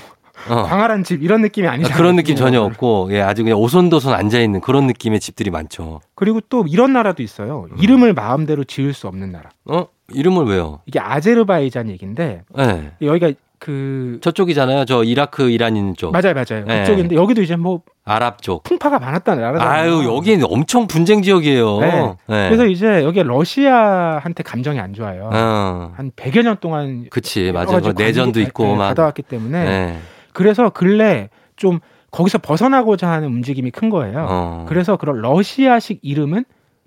[0.49, 0.63] 어.
[0.65, 1.97] 광활한 집 이런 느낌이 아니잖아요.
[1.97, 2.61] 그런 느낌 전혀.
[2.63, 6.01] 없고 예, 아주 그냥 오손도손 앉아 있는 그런 느낌의 집들이 많죠.
[6.15, 7.67] 그리고 또 이런 나라도 있어요.
[7.71, 7.77] 음.
[7.79, 9.51] 이름을 마음대로 지을 수 없는 나라.
[9.67, 9.87] 어?
[10.15, 10.81] 이름을 왜요?
[10.87, 12.93] 이게 아제르바이잔 얘기인데 예.
[13.01, 14.87] 여기가 그 저쪽이잖아요.
[14.87, 16.11] 저 이라크 이란 있는 쪽.
[16.11, 16.65] 맞아요, 맞아요.
[16.67, 16.81] 네.
[16.81, 18.65] 그쪽인데 여기도 이제 뭐 아랍 쪽.
[18.65, 19.71] 풍파가 많았다는 나라잖아요.
[19.71, 21.79] 아유, 여기는 엄청 분쟁 지역이에요.
[21.79, 21.91] 네.
[22.27, 22.49] 네.
[22.49, 25.31] 그래서 이제 여기 러시아한테 감정이 안 좋아요.
[25.33, 25.93] 어.
[25.95, 27.93] 한 100여 년 동안 그치, 맞아요.
[27.97, 28.89] 내전도 있고 네, 막.
[28.89, 29.99] 받아왔기 때문에 네.
[30.33, 31.79] 그래서 근래 좀
[32.11, 34.27] 거기서 벗어나고자 하는 움직임이 큰 거예요.
[34.29, 34.67] 어.
[34.69, 36.45] 그래서 그런 러시아식 이름은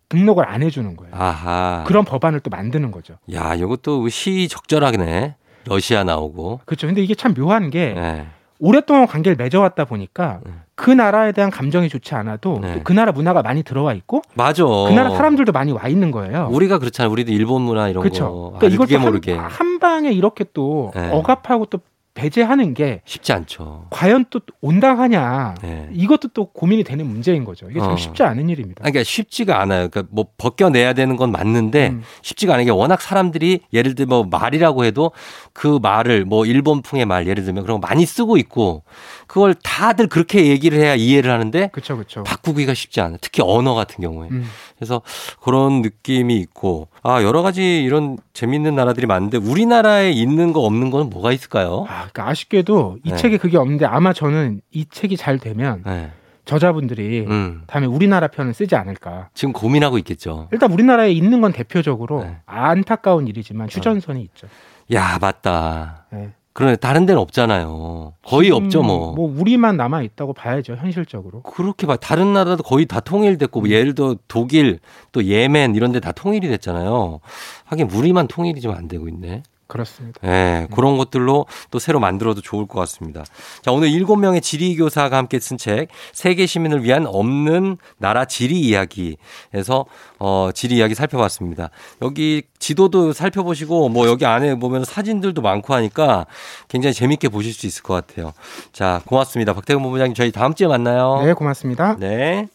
[0.09, 1.13] 등록을 안 해주는 거예요.
[1.15, 1.83] 아하.
[1.87, 3.15] 그런 법안을 또 만드는 거죠.
[3.33, 5.35] 야, 이것도 시적절하네.
[5.65, 6.61] 러시아 나오고.
[6.65, 6.87] 그렇죠.
[6.87, 8.27] 근데 이게 참 묘한 게 네.
[8.59, 10.61] 오랫동안 관계를 맺어왔다 보니까 음.
[10.75, 12.75] 그 나라에 대한 감정이 좋지 않아도 네.
[12.75, 14.63] 또그 나라 문화가 많이 들어와 있고 맞아.
[14.63, 16.49] 그 나라 사람들도 많이 와 있는 거예요.
[16.51, 17.11] 우리가 그렇잖아요.
[17.11, 18.25] 우리도 일본 문화 이런 그렇죠.
[18.25, 18.57] 거.
[18.59, 19.33] 그러니까 알게 이것도 모르게.
[19.33, 21.09] 한, 한 방에 이렇게 또 네.
[21.11, 21.79] 억압하고 또
[22.15, 23.87] 배제하는 게 쉽지 않죠.
[23.89, 25.89] 과연 또 온당하냐 네.
[25.91, 27.69] 이것도 또 고민이 되는 문제인 거죠.
[27.69, 27.97] 이게 참 어.
[27.97, 28.81] 쉽지 않은 일입니다.
[28.81, 29.89] 그러니까 쉽지가 않아요.
[29.89, 32.03] 그러니까 뭐 벗겨내야 되는 건 맞는데 음.
[32.21, 35.11] 쉽지가 않은 게 워낙 사람들이 예를 들어 뭐 말이라고 해도
[35.51, 38.83] 그 말을 뭐 일본풍의 말 예를 들면 그런 거 많이 쓰고 있고
[39.27, 42.23] 그걸 다들 그렇게 얘기를 해야 이해를 하는데 그렇죠, 그렇죠.
[42.23, 43.17] 바꾸기가 쉽지 않아요.
[43.21, 44.29] 특히 언어 같은 경우에.
[44.31, 44.45] 음.
[44.77, 45.01] 그래서
[45.41, 51.09] 그런 느낌이 있고 아 여러 가지 이런 재밌는 나라들이 많은데 우리나라에 있는 거 없는 거는
[51.09, 51.85] 뭐가 있을까요?
[51.87, 53.15] 아, 그러니까 아쉽게도 이 네.
[53.15, 56.11] 책에 그게 없는데 아마 저는 이 책이 잘 되면 네.
[56.45, 57.63] 저자분들이 음.
[57.67, 59.29] 다음에 우리나라 편을 쓰지 않을까.
[59.33, 60.47] 지금 고민하고 있겠죠.
[60.51, 62.37] 일단 우리나라에 있는 건 대표적으로 네.
[62.45, 64.47] 안타까운 일이지만 휴전선이 있죠.
[64.93, 66.05] 야 맞다.
[66.11, 66.33] 네.
[66.55, 68.13] 그러네 다른 데는 없잖아요.
[68.25, 69.13] 거의 없죠 뭐.
[69.13, 71.41] 뭐 우리만 남아 있다고 봐야죠 현실적으로.
[71.43, 71.97] 그렇게 봐.
[71.97, 74.79] 다른 나라도 거의 다 통일됐고, 뭐 예를 들어 독일,
[75.11, 77.19] 또 예멘 이런 데 다 통일이 됐잖아요.
[77.65, 79.43] 하긴 우리만 통일이 좀 안 되고 있네.
[79.67, 80.19] 그렇습니다.
[80.23, 83.23] 예, 그런 것들로 또 새로 만들어도 좋을 것 같습니다.
[83.61, 89.85] 자, 오늘 일곱 명의 지리교사가 함께 쓴 책, 세계 시민을 위한 없는 나라 지리 이야기에서,
[90.19, 91.69] 어, 지리 이야기 살펴봤습니다.
[92.01, 96.25] 여기 지도도 살펴보시고, 뭐 여기 안에 보면 사진들도 많고 하니까
[96.67, 98.33] 굉장히 재밌게 보실 수 있을 것 같아요.
[98.71, 99.53] 자, 고맙습니다.
[99.53, 101.21] 박태근 본부장님, 저희 다음 주에 만나요.
[101.23, 101.95] 네, 고맙습니다.
[101.99, 102.47] 네.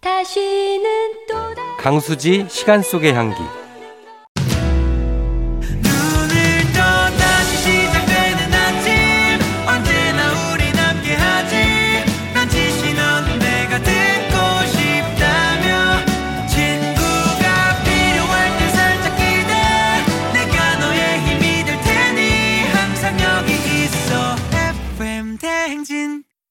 [0.00, 0.84] 다시는
[1.28, 1.36] 또
[1.78, 3.57] 강수지, 시간 속의 향기.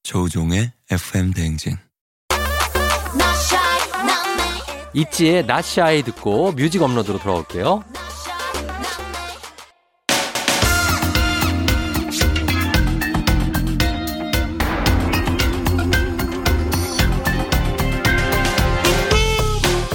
[0.08, 1.76] 조우종의 FM 대행진
[4.94, 7.84] ITZY의 Not Shy 듣고 뮤직 업로드로 돌아올게요.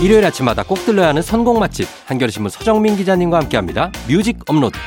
[0.02, 3.90] 일요일 아침마다 꼭 들러야 하는 선곡 맛집 한겨레신문 서정민 기자님과 함께합니다.
[4.06, 4.78] 뮤직 업로드.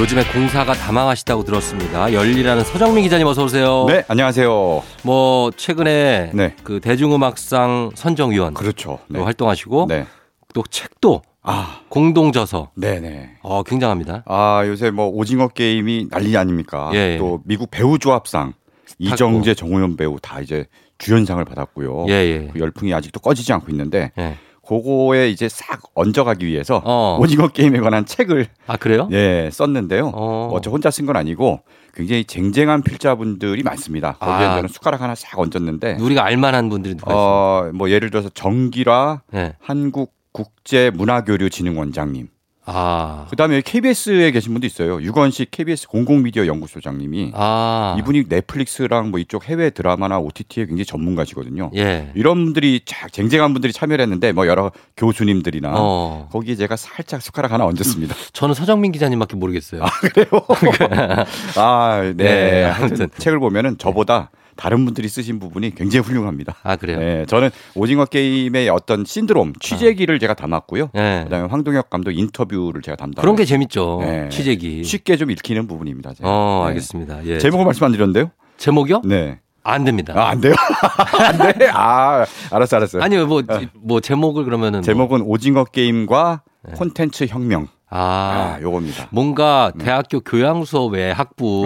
[0.00, 2.10] 요즘에 공사가 다망하시다고 들었습니다.
[2.14, 3.84] 열리라는 서정민 기자님 어서 오세요.
[3.86, 4.82] 네, 안녕하세요.
[5.02, 6.54] 뭐 최근에 네.
[6.64, 8.98] 그 대중음악상 선정위원 그렇죠.
[9.12, 9.20] 또 네.
[9.20, 10.06] 활동하시고 네.
[10.54, 13.40] 또 책도 아, 공동 저서 네네.
[13.42, 14.22] 어 굉장합니다.
[14.24, 16.90] 아, 요새 뭐 오징어 게임이 난리 아닙니까?
[16.94, 17.18] 예, 예.
[17.18, 18.54] 또 미국 배우 조합상
[18.98, 20.64] 이정재, 정호연 배우 다 이제
[20.96, 22.06] 주연상을 받았고요.
[22.08, 22.48] 예, 예.
[22.50, 24.38] 그 열풍이 아직도 꺼지지 않고 있는데 예.
[24.70, 27.18] 그거에 이제 싹 얹어가기 위해서 어.
[27.20, 29.08] 오징어 게임에 관한 책을 아 그래요?
[29.10, 30.12] 예 썼는데요.
[30.14, 30.50] 어.
[30.52, 30.60] 어.
[30.60, 34.12] 저 혼자 쓴 건 아니고 굉장히 쟁쟁한 필자분들이 많습니다.
[34.20, 34.54] 거기에 아.
[34.54, 37.20] 저는 숟가락 하나 싹 얹었는데 우리가 알만한 분들이 누가 있어요?
[37.20, 39.54] 어, 뭐 예를 들어서 정기라 네.
[39.58, 42.28] 한국 국제문화교류진흥원장님.
[42.72, 43.26] 아.
[43.30, 45.00] 그다음에 KBS에 계신 분도 있어요.
[45.02, 47.96] 유건식 KBS 공공미디어 연구소장님이 아.
[47.98, 51.70] 이분이 넷플릭스랑 뭐 이쪽 해외 드라마나 OTT에 굉장히 전문가시거든요.
[51.76, 52.10] 예.
[52.14, 56.28] 이런 분들이 쫙 쟁쟁한 분들이 참여를 했는데 뭐 여러 교수님들이나 어.
[56.32, 58.14] 거기에 제가 살짝 숟가락 하나 얹었습니다.
[58.32, 59.82] 저는 서정민 기자님밖에 모르겠어요.
[61.56, 62.24] 아, 네.
[62.24, 63.08] 네, 하여튼 아무튼.
[63.18, 64.30] 책을 보면은 저보다
[64.60, 66.54] 다른 분들이 쓰신 부분이 굉장히 훌륭합니다.
[66.62, 66.98] 아 그래요?
[66.98, 70.90] 네, 저는 오징어 게임의 어떤 신드롬, 취재기를 제가 담았고요.
[70.94, 71.22] 예.
[71.24, 73.22] 그다음에 황동혁 감독 인터뷰를 제가 담당.
[73.22, 74.00] 그런 게 재밌죠.
[74.02, 74.28] 네.
[74.28, 74.84] 취재기.
[74.84, 76.12] 쉽게 좀 읽히는 부분입니다.
[76.12, 76.28] 제가.
[76.28, 76.68] 어, 네.
[76.68, 77.24] 알겠습니다.
[77.24, 77.38] 예.
[77.38, 78.30] 제목을 말씀 안 드렸는데요?
[78.58, 79.00] 제목이요?
[79.06, 79.38] 네.
[79.62, 80.12] 안 됩니다.
[80.16, 80.52] 아, 안 돼요?
[81.18, 81.68] 안 돼?
[81.72, 83.00] 아, 알았어, 알았어.
[83.00, 83.42] 아니요, 뭐,
[83.74, 84.80] 뭐, 제목을 그러면은.
[84.80, 86.42] 뭐- 제목은 오징어 게임과
[86.74, 87.68] 콘텐츠 혁명.
[87.90, 89.08] 아, 아, 요겁니다.
[89.10, 91.64] 뭔가 대학교 교양 수업에 학부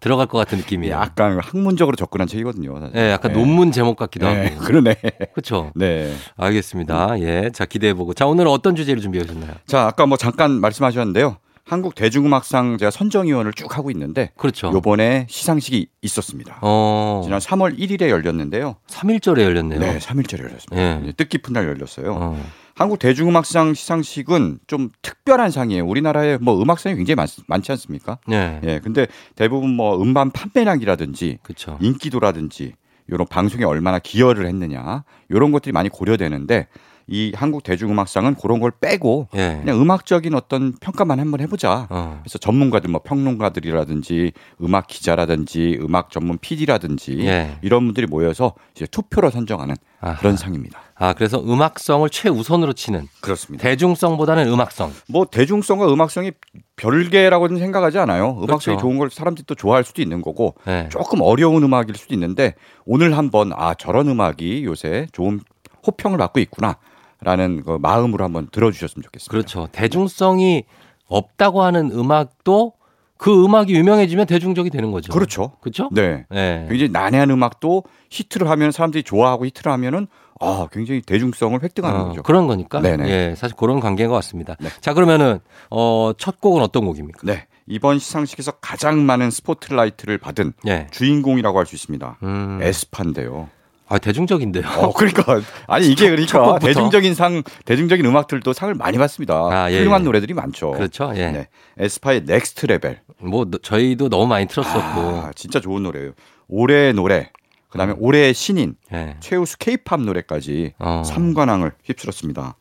[0.00, 0.94] 들어갈 것 같은 느낌이에요.
[0.94, 2.78] 약간 학문적으로 접근한 책이거든요.
[2.80, 2.96] 사실.
[2.96, 3.38] 예, 약간 네.
[3.38, 4.60] 논문 제목 같기도 네, 하고.
[4.64, 4.94] 그러네.
[5.32, 5.72] 그렇죠.
[5.74, 6.12] 네.
[6.36, 7.20] 알겠습니다.
[7.20, 7.50] 예.
[7.52, 8.14] 자, 기대해 보고.
[8.14, 9.52] 자, 오늘 어떤 주제를 준비해 오셨나요?
[9.66, 11.36] 자, 아까 뭐 잠깐 말씀하셨는데요.
[11.64, 14.70] 한국 대중음악상 제가 선정위원을 쭉 하고 있는데 그렇죠.
[14.72, 16.58] 요번에 시상식이 있었습니다.
[16.62, 18.76] 어, 지난 3월 1일에 열렸는데요.
[18.86, 19.78] 3일절에 열렸네요.
[19.78, 20.76] 네, 3일절에 열렸습니다.
[20.78, 21.00] 예.
[21.02, 22.14] 이제 뜻깊은 날 열렸어요.
[22.14, 22.42] 어,
[22.78, 25.84] 한국 대중음악상 시상식은 좀 특별한 상이에요.
[25.84, 28.18] 우리나라에 뭐 음악상이 굉장히 많, 많지 않습니까?
[28.28, 28.60] 네.
[28.62, 28.78] 예.
[28.78, 31.76] 근데 대부분 뭐 음반 판매량이라든지 그렇죠.
[31.80, 32.74] 인기도라든지
[33.08, 36.68] 이런 방송에 얼마나 기여를 했느냐 이런 것들이 많이 고려되는데
[37.08, 39.60] 이 한국 대중음악상은 그런 걸 빼고 예.
[39.62, 41.86] 그냥 음악적인 어떤 평가만 한번 해보자.
[41.88, 47.58] 어, 그래서 전문가들 뭐 평론가들이라든지 음악 기자라든지 음악 전문 PD라든지 예.
[47.62, 50.16] 이런 분들이 모여서 이제 투표로 선정하는 아하.
[50.16, 50.80] 그런 상입니다.
[50.94, 53.62] 아, 그래서 음악성을 최우선으로 치는 그렇습니다.
[53.62, 54.92] 대중성보다는 음악성.
[55.08, 56.32] 뭐 대중성과 음악성이
[56.76, 58.36] 별개라고는 생각하지 않아요.
[58.42, 58.80] 음악성이 그렇죠.
[58.80, 60.88] 좋은 걸 사람들이 또 좋아할 수도 있는 거고 네.
[60.90, 65.40] 조금 어려운 음악일 수도 있는데 오늘 한번 아 저런 음악이 요새 좋은
[65.86, 66.76] 호평을 받고 있구나
[67.20, 69.30] 라는 그 마음으로 한번 들어주셨으면 좋겠습니다.
[69.30, 69.68] 그렇죠.
[69.72, 70.64] 대중성이
[71.06, 72.74] 없다고 하는 음악도
[73.16, 75.12] 그 음악이 유명해지면 대중적이 되는 거죠.
[75.12, 75.52] 그렇죠.
[75.60, 75.88] 그렇죠?
[75.92, 76.24] 네.
[76.30, 76.66] 네.
[76.68, 80.06] 굉장히 난해한 음악도 히트를 하면 사람들이 좋아하고 히트를 하면은
[80.40, 82.22] 아 굉장히 대중성을 획득하는 어, 거죠.
[82.22, 82.80] 그런 거니까.
[82.80, 83.08] 네네.
[83.08, 84.54] 예, 사실 그런 관계인 것 같습니다.
[84.60, 84.68] 네.
[84.80, 87.22] 자, 그러면은 어, 첫 곡은 어떤 곡입니까?
[87.24, 87.46] 네.
[87.66, 90.86] 이번 시상식에서 가장 많은 스포트라이트를 받은 예.
[90.92, 92.18] 주인공이라고 할 수 있습니다.
[92.22, 92.60] 음.
[92.62, 93.48] 에스파인데요.
[93.88, 94.64] 아, 대중적인데요.
[94.78, 96.58] 어, 그러니까 아니 이게 첫 그러니까.
[96.58, 99.34] 대중적인 상, 대중적인 음악들도 상을 많이 받습니다.
[99.34, 100.04] 아, 예, 훌륭한 예.
[100.04, 100.72] 노래들이 많죠.
[100.72, 101.10] 그렇죠.
[101.16, 101.30] 예.
[101.30, 101.48] 네.
[101.78, 103.00] 에스파의 Next Level.
[103.18, 104.78] 뭐 너- 저희도 너무 많이 틀었었고.
[105.00, 106.12] 아, 진짜 좋은 노래예요.
[106.48, 107.30] 올해의 노래.
[107.70, 109.16] 그다음에 올해의 신인, 예.
[109.20, 111.02] 최우수 케이팝 노래까지 어.
[111.04, 112.56] 삼관왕을 휩쓸었습니다.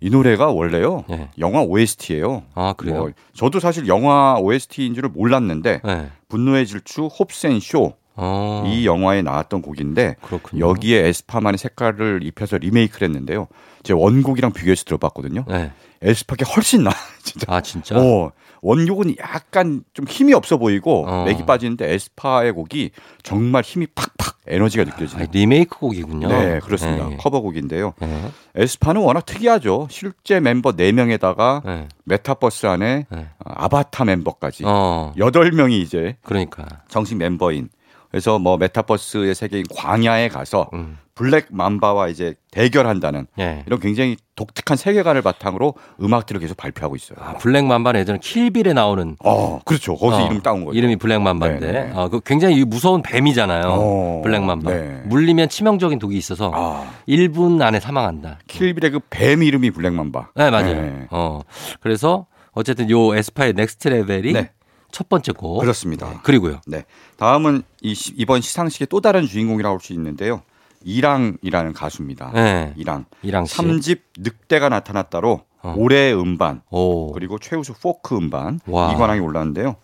[0.00, 1.04] 이 노래가 원래요.
[1.10, 1.30] 예.
[1.38, 2.42] 영화 OST예요.
[2.54, 3.10] 아, 그래요?
[3.32, 6.10] 저도 사실 영화 OST인 줄을 몰랐는데 예.
[6.28, 8.64] 분노의 질주 홉센쇼 어.
[8.66, 10.68] 이 영화에 나왔던 곡인데 그렇군요.
[10.68, 13.48] 여기에 에스파만의 색깔을 입혀서 리메이크를 했는데요.
[13.82, 15.44] 제 원곡이랑 비교해서 들어봤거든요.
[15.50, 15.72] 예.
[16.02, 16.90] 에스파게 훨씬 나.
[17.22, 17.46] 진짜.
[17.48, 17.96] 아, 진짜?
[17.98, 18.30] 어,
[18.62, 21.24] 원곡은 약간 좀 힘이 없어 보이고 어.
[21.24, 22.90] 맥이 빠지는데 에스파의 곡이
[23.22, 25.24] 정말 힘이 팍팍 에너지가 느껴지는.
[25.24, 26.28] 아, 리메이크 곡이군요.
[26.28, 27.10] 네, 그렇습니다.
[27.10, 27.16] 예.
[27.16, 27.94] 커버곡인데요.
[28.02, 28.22] 예.
[28.54, 29.88] 에스파는 워낙 특이하죠.
[29.90, 31.88] 실제 멤버 4 명에다가 예.
[32.04, 33.28] 메타버스 안에 예.
[33.38, 35.12] 아바타 멤버까지 어.
[35.18, 36.66] 여덟 명이 이제 그러니까.
[36.88, 37.68] 정식 멤버인.
[38.14, 40.98] 그래서 뭐 메타버스의 세계인 광야에 가서 음.
[41.16, 43.64] Black Mamba와 이제 대결한다는 예.
[43.66, 47.18] 이런 굉장히 독특한 세계관을 바탕으로 음악들을 계속 발표하고 있어요.
[47.20, 49.96] 아, Black Mamba는 예전에 Kill Bill에 나오는 어, 그렇죠.
[49.96, 50.78] 거기서 어, 이름 따온 거죠.
[50.78, 51.92] 이름이 Black Mamba인데, 네네.
[51.94, 53.64] 어, 그 굉장히 무서운 뱀이잖아요.
[53.66, 54.70] 어, Black Mamba.
[54.70, 55.02] 네.
[55.06, 58.38] 물리면 치명적인 독이 있어서 아, 1분 안에 사망한다.
[58.46, 60.28] Kill Bill의 그 뱀 이름이 Black Mamba.
[60.36, 60.80] 네, 맞아요.
[60.80, 61.06] 네.
[61.10, 61.40] 어,
[61.80, 64.50] 그래서 어쨌든 요 에스파의 Next Level이 네.
[64.94, 65.58] 첫 번째 곡.
[65.60, 66.08] 그렇습니다.
[66.08, 66.60] 네, 그리고요.
[66.68, 66.84] 네.
[67.16, 70.42] 다음은 이 시- 이번 시상식의 또 다른 주인공이라고 할 수 있는데요.
[70.84, 72.30] 이랑이라는 가수입니다.
[72.32, 72.72] 네.
[72.76, 73.06] 이랑.
[73.22, 73.56] 이랑 씨.
[73.56, 75.74] 3집 늑대가 나타났다로 어.
[75.76, 77.10] 올해의 음반 오.
[77.12, 78.92] 그리고 최우수 포크 음반 와.
[78.92, 79.76] 이관왕이 올랐는데요.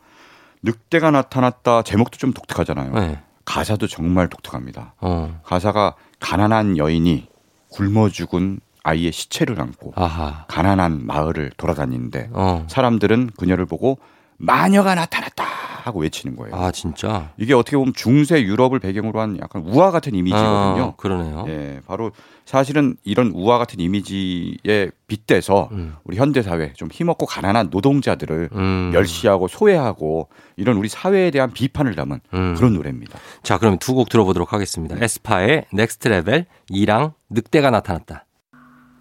[0.62, 2.92] 늑대가 나타났다 제목도 좀 독특하잖아요.
[2.92, 3.18] 네.
[3.46, 4.94] 가사도 정말 독특합니다.
[5.00, 5.40] 어.
[5.42, 7.26] 가사가 가난한 여인이
[7.70, 10.44] 굶어 죽은 아이의 시체를 안고 아하.
[10.48, 12.66] 가난한 마을을 돌아다니는데 어.
[12.68, 13.98] 사람들은 그녀를 보고
[14.40, 15.44] 마녀가 나타났다
[15.84, 16.54] 하고 외치는 거예요.
[16.54, 17.30] 아, 진짜.
[17.38, 20.82] 이게 어떻게 보면 중세 유럽을 배경으로 한 약간 우화 같은 이미지거든요.
[20.84, 21.44] 아, 그러네요.
[21.48, 22.10] 예, 바로
[22.44, 25.94] 사실은 이런 우화 같은 이미지에 빗대서 음.
[26.04, 28.90] 우리 현대 사회 좀 힘없고 가난한 노동자들을 음.
[28.92, 32.54] 멸시하고 소외하고 이런 우리 사회에 대한 비판을 담은 음.
[32.56, 33.18] 그런 노래입니다.
[33.42, 34.96] 자, 그럼 두 곡 들어보도록 하겠습니다.
[35.00, 38.24] 에스파의 Next Level, 이랑 늑대가 나타났다.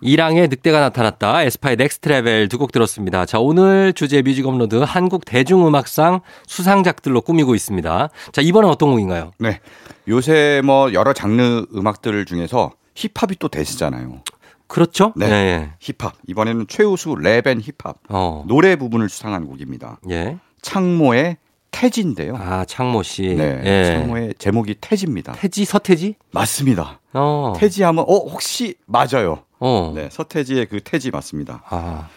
[0.01, 1.43] 이랑의 늑대가 나타났다.
[1.43, 3.25] 에스파의 Next Level 두 곡 들었습니다.
[3.25, 8.09] 자, 오늘 주제 뮤직 업로드 한국 대중음악상 수상작들로 꾸미고 있습니다.
[8.31, 9.31] 자, 이번엔 어떤 곡인가요?
[9.39, 9.59] 네.
[10.07, 14.21] 요새 뭐 여러 장르 음악들 중에서 힙합이 또 대세잖아요.
[14.67, 15.13] 그렇죠?
[15.15, 15.25] 네.
[15.31, 15.69] 예.
[15.79, 16.13] 힙합.
[16.27, 18.43] 이번에는 최우수 랩 and 힙합 어.
[18.47, 19.99] 노래 부분을 수상한 곡입니다.
[20.11, 20.37] 예.
[20.61, 21.37] 창모의
[21.71, 22.35] 태지인데요.
[22.35, 23.35] 아, 창모 씨.
[23.35, 23.61] 네.
[23.63, 23.85] 예.
[23.85, 25.33] 창모의 제목이 태지입니다.
[25.33, 26.15] 태지, 서태지?
[26.31, 26.99] 맞습니다.
[27.13, 27.53] 어.
[27.57, 29.43] 태지하면 어 혹시 맞아요.
[29.59, 29.93] 어.
[29.95, 31.63] 네, 서태지의 그 태지 맞습니다.
[31.69, 32.09] 아,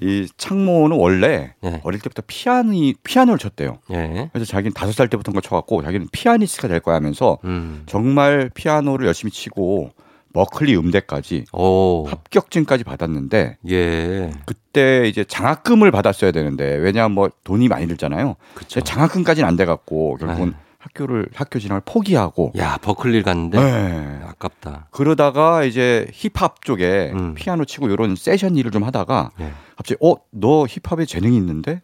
[0.00, 1.80] 이 창모는 원래 예.
[1.82, 3.78] 어릴 때부터 피아노 피아노를 쳤대요.
[3.90, 4.30] 예.
[4.32, 7.82] 그래서 자기는 다섯 살 때부터 그거 쳐갖고 자기는 피아니스트가 될 거야 하면서 음.
[7.86, 9.90] 정말 피아노를 열심히 치고
[10.32, 12.06] 버클리 음대까지 오.
[12.06, 14.30] 합격증까지 받았는데 예.
[14.46, 18.36] 그때 이제 장학금을 받았어야 되는데 왜냐하면 뭐 돈이 많이 들잖아요.
[18.68, 20.56] 장학금까지는 안 돼갖고 결국은 네.
[20.80, 24.20] 학교를 학교 진학을 포기하고 야, 버클리를 갔는데 네.
[24.26, 24.88] 아깝다.
[24.90, 27.34] 그러다가 이제 힙합 쪽에 음.
[27.34, 29.52] 피아노 치고 이런 세션 일을 좀 하다가 예.
[29.76, 31.82] 갑자기 어, 너 힙합에 재능이 있는데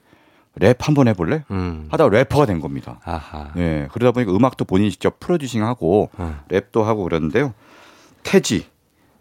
[0.59, 1.45] 랩 한번 해볼래?
[1.51, 1.89] 음.
[1.91, 2.99] 하다가 래퍼가 된 겁니다.
[3.05, 3.53] 아하.
[3.59, 6.41] 예, 그러다 보니까 음악도 본인이 직접 프로듀싱하고 어.
[6.49, 7.53] 랩도 하고 그러는데요.
[8.23, 8.67] 태지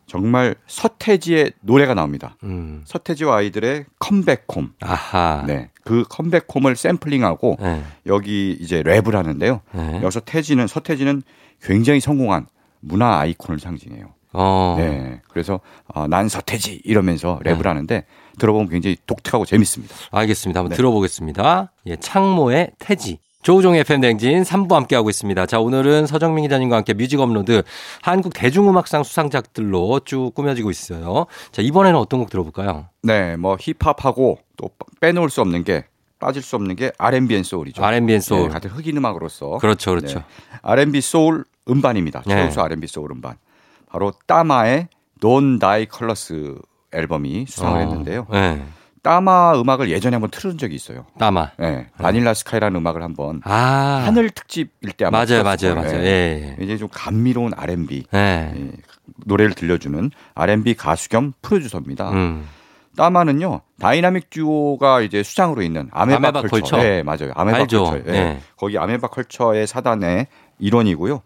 [0.07, 2.37] 정말 서태지의 노래가 나옵니다.
[2.43, 2.83] 음.
[2.85, 4.73] 서태지와 아이들의 Come Back Home.
[4.81, 5.43] 아하.
[5.47, 7.83] 네, 그 Come Back Home을 샘플링하고 네.
[8.05, 9.61] 여기 이제 랩을 하는데요.
[9.73, 10.01] 네.
[10.01, 11.23] 여기서 태지는 서태지는
[11.61, 12.47] 굉장히 성공한
[12.81, 14.13] 문화 아이콘을 상징해요.
[14.33, 14.75] 어.
[14.77, 17.67] 네, 그래서 어, 난 서태지 이러면서 랩을 네.
[17.69, 18.05] 하는데
[18.37, 19.95] 들어보면 굉장히 독특하고 재밌습니다.
[20.11, 20.59] 알겠습니다.
[20.59, 20.75] 한번 네.
[20.75, 21.71] 들어보겠습니다.
[21.87, 23.19] 예, 창모의 태지.
[23.45, 25.45] 조우종 FM 댕진 3부 함께하고 있습니다.
[25.45, 27.61] 자, 오늘은 서정민 기자님과 함께 뮤직 업로드
[28.01, 31.27] 한국 대중음악상 수상작들로 쭉 꾸며지고 있어요.
[31.51, 32.87] 자, 이번에는 어떤 곡 들어볼까요?
[33.03, 35.85] 네, 뭐 힙합하고 또 빼놓을 수 없는 게
[36.17, 37.83] 빠질 수 없는 게 R&B and 소울이죠.
[37.83, 38.47] R&B and 소울.
[38.47, 40.19] 네, 같은 흑인 음악으로서 그렇죠, 그렇죠.
[40.19, 40.25] 네,
[40.63, 42.23] R&B 소울 음반입니다.
[42.25, 42.33] 네.
[42.33, 43.37] 최우수 R&B 소울 음반.
[43.87, 44.87] 바로 따마의
[45.21, 46.55] Don't Die Colors
[46.91, 48.25] 앨범이 수상을 어, 했는데요.
[48.31, 48.63] 네.
[49.05, 51.05] 따마 음악을 예전에 한번 틀은 적이 있어요.
[51.19, 51.51] 따마.
[51.59, 54.01] 네, Vanilla Sky라는 음악을 한번 아.
[54.03, 55.75] 하늘 특집일 때 한번 맞아요, 맞아요.
[55.75, 55.99] 맞아요.
[56.03, 56.55] 예.
[56.59, 56.63] 예.
[56.63, 58.53] 이제 좀 감미로운 R&B 네.
[58.57, 58.71] 예,
[59.27, 62.09] 노래를 들려주는 R&B 가수 겸 프로듀서입니다.
[62.13, 62.47] 음.
[62.97, 66.49] 따마는요 다이나믹 듀오가 이제 수장으로 있는 아메바, 아메바 컬처.
[66.49, 66.77] 컬처.
[66.77, 67.31] 네, 맞아요.
[67.35, 67.83] 아메바 알죠.
[67.83, 68.07] 컬처.
[68.07, 68.11] 예.
[68.11, 68.39] 네.
[68.57, 70.25] 거기 아메바 컬처의 사단의
[70.57, 71.21] 일원이고요.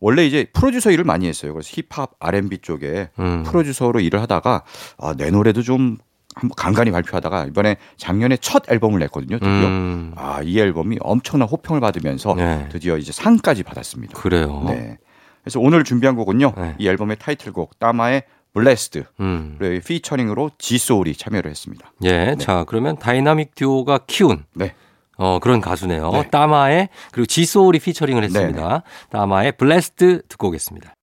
[0.00, 1.52] 원래 이제 프로듀서 일을 많이 했어요.
[1.52, 3.42] 그래서 힙합, R&B 쪽에 음.
[3.44, 4.62] 프로듀서로 일을 하다가
[4.98, 5.98] 아, 내 노래도 좀
[6.38, 9.38] 한번 간간히 발표하다가 이번에 작년에 첫 앨범을 냈거든요.
[9.38, 9.50] 드디어.
[9.50, 10.12] 음.
[10.16, 12.68] 아, 이 앨범이 엄청난 호평을 받으면서 네.
[12.70, 14.18] 드디어 이제 상까지 받았습니다.
[14.18, 14.64] 그래요.
[14.68, 14.98] 네.
[15.42, 16.52] 그래서 오늘 준비한 곡은요.
[16.56, 16.74] 네.
[16.78, 18.22] 이 앨범의 타이틀곡 따마의
[18.54, 19.58] Blessed 음.
[19.84, 21.92] 피처링으로 지소울이 참여를 했습니다.
[22.04, 22.36] 예.
[22.38, 24.74] 자, 그러면 다이나믹 듀오가 키운 네.
[25.16, 26.10] 어, 그런 가수네요.
[26.12, 26.28] 네.
[26.30, 28.82] 따마의 그리고 지소울이 피처링을 했습니다.
[29.10, 30.94] 따마의 Blessed 듣고 오겠습니다.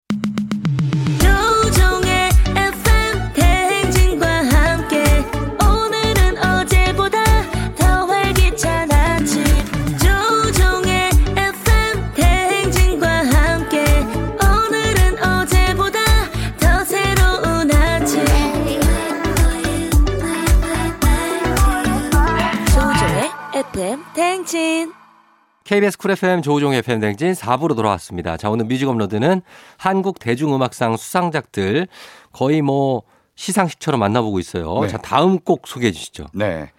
[24.56, 24.94] 대행진
[25.66, 28.38] KBS 쿨 FM 조우종 FM 댕진 4부로 돌아왔습니다.
[28.38, 29.42] 자, 오늘 뮤직 업로드는
[29.78, 31.88] 한국 대중음악상 수상작들
[32.32, 33.04] 거의 뭐
[33.36, 34.80] 시상식처럼 만나보고 있어요.
[34.80, 34.88] 네.
[34.88, 36.28] 자, 다음 곡 소개해 주시죠.
[36.34, 36.72] 네.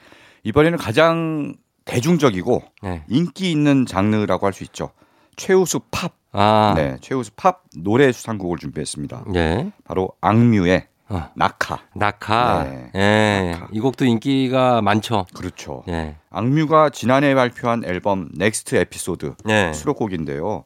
[0.45, 3.05] 이번에는 가장 대중적이고 네.
[3.09, 4.91] 인기 있는 장르라고 할 수 있죠.
[5.37, 6.15] 최우수 팝.
[6.33, 6.73] 아.
[6.77, 6.97] 네.
[7.03, 9.25] 최우수 팝 노래 수상곡을 준비했습니다.
[9.35, 9.71] 예.
[9.85, 11.29] 바로 악뮤의 어.
[11.35, 11.79] 낙하.
[11.95, 12.65] 낙하.
[12.65, 12.91] 네.
[12.95, 13.51] 예.
[13.53, 13.69] 낙하.
[13.73, 15.27] 이 곡도 인기가 많죠.
[15.35, 15.85] 그렇죠.
[15.89, 16.17] 예.
[16.31, 19.73] 악뮤가 지난해 발표한 앨범 Next Episode 예.
[19.73, 20.65] 수록곡인데요.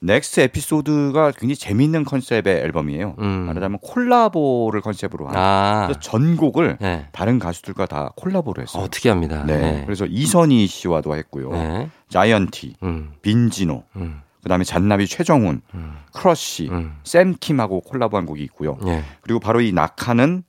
[0.00, 3.16] Next Episode가 굉장히 재미있는 컨셉의 앨범이에요.
[3.18, 3.26] 음.
[3.46, 5.36] 말하자면 콜라보를 컨셉으로 한.
[5.36, 5.92] 아.
[6.00, 7.06] 전곡을 예.
[7.10, 8.84] 다른 가수들과 다 콜라보를 했어요.
[8.84, 9.44] 어, 특이합니다.
[9.44, 9.56] 네.
[9.58, 9.82] 네.
[9.84, 11.50] 그래서 이선희 씨와도 했고요.
[11.50, 11.90] 네.
[12.10, 13.12] 자이언티, 음.
[13.22, 14.22] 빈지노, 음.
[14.48, 15.96] 그다음에 잔나비 최정훈, 음.
[16.12, 16.96] 크러쉬, 음.
[17.04, 18.78] 샘킴하고 콜라보한 곡이 있고요.
[18.86, 19.04] 예.
[19.20, 20.42] 그리고 바로 이 낙하는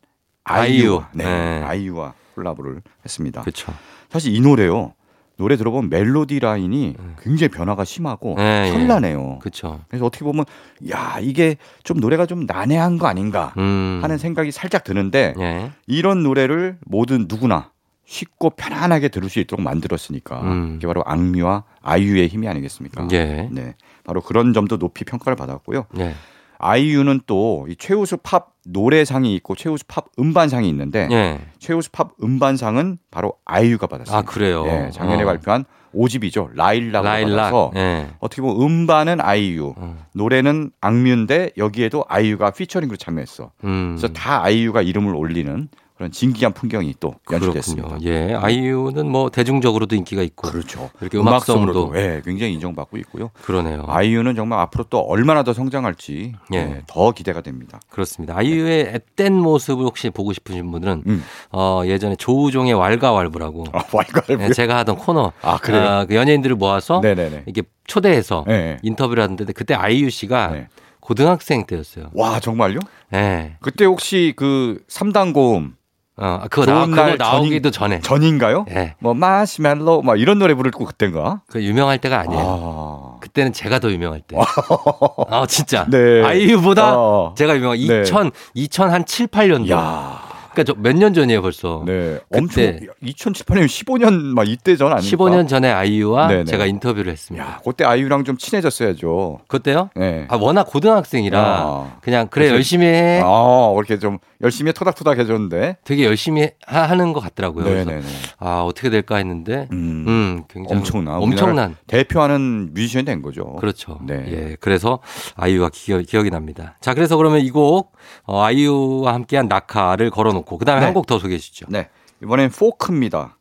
[0.45, 0.71] 아이유.
[0.73, 1.63] 아이유, 네, 네.
[1.63, 3.41] 아이유와 콜라보를 했습니다.
[3.41, 3.73] 그렇죠.
[4.09, 4.93] 사실 이 노래요.
[5.35, 8.73] 노래 들어보면 멜로디 라인이 굉장히 변화가 심하고 네, 예.
[8.73, 9.39] 현란해요.
[9.39, 9.81] 그렇죠.
[9.87, 10.43] 그래서 어떻게 보면
[10.91, 13.99] 야 이게 좀 노래가 좀 난해한 거 아닌가 음.
[14.01, 15.71] 하는 생각이 살짝 드는데 예.
[15.87, 17.71] 이런 노래를 모든 누구나
[18.09, 20.73] 쉽고 편안하게 들을 수 있도록 만들었으니까 음.
[20.77, 23.07] 이게 바로 악뮤와 아이유의 힘이 아니겠습니까?
[23.11, 23.47] 예.
[23.51, 23.75] 네,
[24.09, 25.85] 바로 그런 점도 높이 평가를 받았고요.
[25.99, 26.15] 예.
[26.57, 31.39] 아이유는 또 이 최우수 팝 노래상이 있고 최우수 팝 음반상이 있는데 예.
[31.59, 34.17] 최우수 팝 음반상은 바로 아이유가 받았습니다.
[34.17, 34.63] 아, 그래요?
[34.65, 35.25] 네, 작년에 어.
[35.27, 36.49] 발표한 5집이죠.
[36.55, 37.35] 라일락을 라일락.
[37.37, 38.07] 받아서 예.
[38.19, 39.97] 어떻게 보면 음반은 아이유, 어.
[40.15, 43.51] 노래는 악뮤인데 여기에도 아이유가 피처링으로 참여했어.
[43.65, 43.95] 음.
[43.95, 45.69] 그래서 다 아이유가 이름을 올리는
[45.99, 47.89] 그런 진기한 풍경이 또 연출됐습니다.
[47.89, 48.09] 그렇군요.
[48.09, 48.33] 예.
[48.33, 50.89] 아이유는 뭐 대중적으로도 인기가 있고 그렇죠.
[51.01, 53.31] 이렇게 음악성으로도 예, 굉장히 인정받고 있고요.
[53.41, 53.83] 그러네요.
[53.85, 56.57] 아이유는 정말 앞으로 또 얼마나 더 성장할지 예.
[56.57, 57.81] 예, 더 기대가 됩니다.
[57.89, 58.37] 그렇습니다.
[58.37, 61.23] 아이유의 앳된 모습을 혹시 보고 싶으신 분들은 음.
[61.51, 65.83] 어, 예전에 조우종의 왈가왈부라고 아, 왈가를 예, 제가 하던 코너 아, 그래요?
[65.85, 67.43] 아, 그 연예인들을 모아서 네네네.
[67.45, 68.77] 이렇게 초대해서 네.
[68.83, 70.67] 인터뷰를 하는데 그때 아이유 씨가 네.
[71.01, 72.11] 고등학생 때였어요.
[72.13, 72.79] 와 정말요?
[73.13, 73.57] 예.
[73.59, 75.73] 그때 혹시 그 3단 고음
[76.21, 78.01] 어, 그거, 좋은 나, 그거 날 나오기도 전에.
[78.01, 78.65] 전인가요?
[78.71, 78.95] 예.
[78.99, 81.41] 뭐 마시멜로 막 이런 노래 부르고 그때인가?
[81.47, 82.43] 그 유명할 때가 아니에요.
[82.45, 83.19] 아.
[83.21, 84.35] 그때는 제가 더 유명할 때.
[85.29, 85.85] 아, 진짜.
[85.89, 86.21] 네.
[86.23, 87.33] 아이유보다 어.
[87.37, 88.01] 제가 유명한 네.
[88.01, 89.69] 2000, 2000 한 7, 8년도.
[89.71, 90.18] 야.
[90.53, 91.83] 그러니까 몇년 전이에요, 벌써.
[91.85, 92.19] 네.
[92.31, 92.63] 그때- 엄청
[93.03, 95.17] 2018년 15년 막 이때 전 아닙니까?
[95.17, 96.43] 15년 전에 아이유와 네네.
[96.45, 97.45] 제가 인터뷰를 했습니다.
[97.45, 99.39] 야, 그때 아이유랑 좀 친해졌어야죠.
[99.47, 99.89] 그때요?
[99.95, 100.25] 네.
[100.29, 101.97] 아, 워낙 고등학생이라 아.
[102.01, 103.21] 그냥 그래 그래서- 열심히 해.
[103.23, 105.77] 아, 이렇게 좀 열심히 토닥토닥 해줬는데.
[105.83, 107.63] 되게 열심히 하- 하는 것 같더라고요.
[107.65, 108.07] 그래서 네네네.
[108.39, 110.05] 아 어떻게 될까 했는데 음.
[110.07, 111.15] 음, 굉장히 엄청난.
[111.15, 113.55] 엄청난 대표하는 뮤지션이 된 거죠.
[113.59, 113.99] 그렇죠.
[114.05, 114.25] 네.
[114.29, 114.99] 예, 그래서
[115.35, 116.77] 아이유가 기억, 기억이 납니다.
[116.81, 117.91] 자, 그래서 그러면 이 곡
[118.23, 120.85] 어, 아이유와 함께한 낙하를 걸어놓고 그 다음에 네.
[120.85, 121.67] 한곡 더 소개해 주시죠.
[121.69, 121.89] 네.
[122.23, 123.37] 이번엔 포크입니다.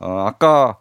[0.00, 0.76] 어, 아까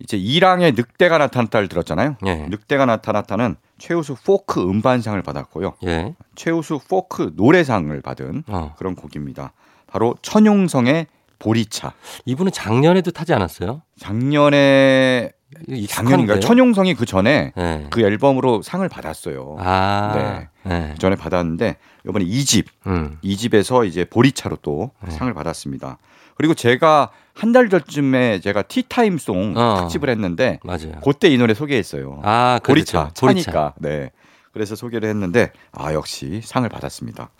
[0.00, 2.16] 이제 이랑의 늑대가 나타났다를 들었잖아요.
[2.26, 2.46] 예.
[2.48, 5.74] 늑대가 나타났다는 최우수 포크 음반상을 받았고요.
[5.86, 6.14] 예.
[6.36, 8.74] 최우수 포크 노래상을 받은 어.
[8.78, 9.52] 그런 곡입니다.
[9.88, 11.06] 바로 천용성의
[11.40, 11.92] 보리차.
[12.26, 13.82] 이분은 작년에도 타지 않았어요?
[13.98, 15.32] 작년에?
[15.66, 16.40] 익숙한데요?
[16.40, 17.86] 천용성이 그 전에 예.
[17.90, 19.56] 그 앨범으로 상을 받았어요.
[19.58, 20.46] 아.
[20.64, 20.90] 네.
[20.92, 21.76] 그 전에 받았는데
[22.08, 23.18] 이번에 2집, 음.
[23.22, 25.10] 2집에서 이제 보리차로 또 네.
[25.10, 25.98] 상을 받았습니다.
[26.36, 29.80] 그리고 제가 한 달 전쯤에 제가 티타임송 어.
[29.82, 31.00] 특집을 했는데 맞아요.
[31.04, 32.20] 그때 이 노래 소개했어요.
[32.24, 33.26] 아, 보리차, 그렇죠.
[33.26, 33.50] 보리차.
[33.52, 33.74] 차니까.
[33.78, 34.10] 네.
[34.52, 37.30] 그래서 소개를 했는데 아 역시 상을 받았습니다.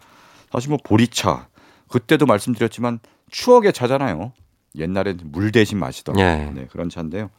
[0.52, 1.48] 사실 뭐 보리차
[1.88, 3.00] 그때도 말씀드렸지만
[3.30, 4.32] 추억의 차잖아요.
[4.76, 6.50] 옛날엔 물 대신 마시던 예.
[6.54, 7.30] 네, 그런 차인데요.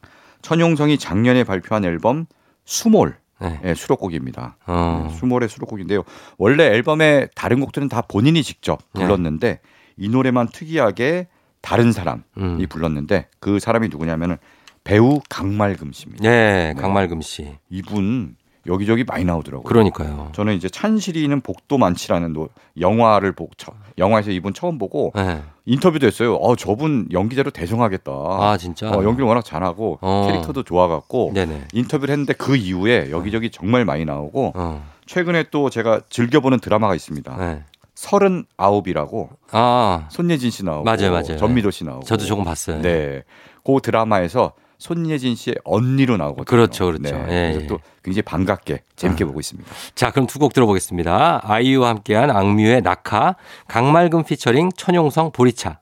[0.42, 2.26] 천용성이 작년에 발표한 앨범
[2.66, 3.60] 수몰 네.
[3.64, 4.58] 의 수록곡입니다.
[4.68, 5.08] 어.
[5.08, 6.04] 네, 수몰의 수록곡인데요.
[6.38, 9.02] 원래 앨범의 다른 곡들은 다 본인이 직접 네.
[9.02, 9.62] 불렀는데
[9.98, 11.28] 이 노래만 특이하게
[11.62, 12.66] 다른 사람이 음.
[12.70, 14.38] 불렀는데 그 사람이 누구냐면은
[14.84, 16.26] 배우 강말금 씨입니다.
[16.26, 16.82] 예, 네.
[16.82, 17.58] 강말금 씨.
[17.70, 18.36] 이분
[18.68, 19.64] 여기저기 많이 나오더라고요.
[19.64, 20.30] 그러니까요.
[20.34, 22.50] 저는 이제 찬실이는 복도 많지라는 노-
[22.80, 25.42] 영화를 처- 영화에서 이분 처음 보고 예.
[25.66, 26.36] 인터뷰도 했어요.
[26.36, 28.12] 어 저분 연기자로 대성하겠다.
[28.12, 28.90] 아, 진짜.
[28.90, 30.26] 어, 연기를 워낙 잘하고 어.
[30.28, 31.68] 캐릭터도 좋아갖고 네네.
[31.74, 34.84] 인터뷰를 했는데 그 이후에 여기저기 정말 많이 나오고 어.
[35.06, 37.38] 최근에 또 제가 즐겨보는 드라마가 있습니다.
[37.38, 37.64] 네.
[37.96, 41.38] 서른 아홉이라고 아, 손예진 씨 나오고 맞아요, 맞아요.
[41.38, 42.82] 전미도 씨 나오고 저도 조금 봤어요.
[42.82, 43.24] 네.
[43.66, 46.46] 그 드라마에서 손예진 씨의 언니로 나오거든요.
[46.46, 47.18] 그렇죠, 그렇죠.
[47.18, 47.24] 네.
[47.24, 47.68] 예, 그래서 예.
[47.68, 49.28] 또 굉장히 반갑게 재밌게 아.
[49.28, 49.70] 보고 있습니다.
[49.94, 51.42] 자, 그럼 두 곡 들어보겠습니다.
[51.44, 53.36] 아이유와 함께한 악뮤의 낙하,
[53.68, 55.82] 강말금 피처링 천용성 보리차.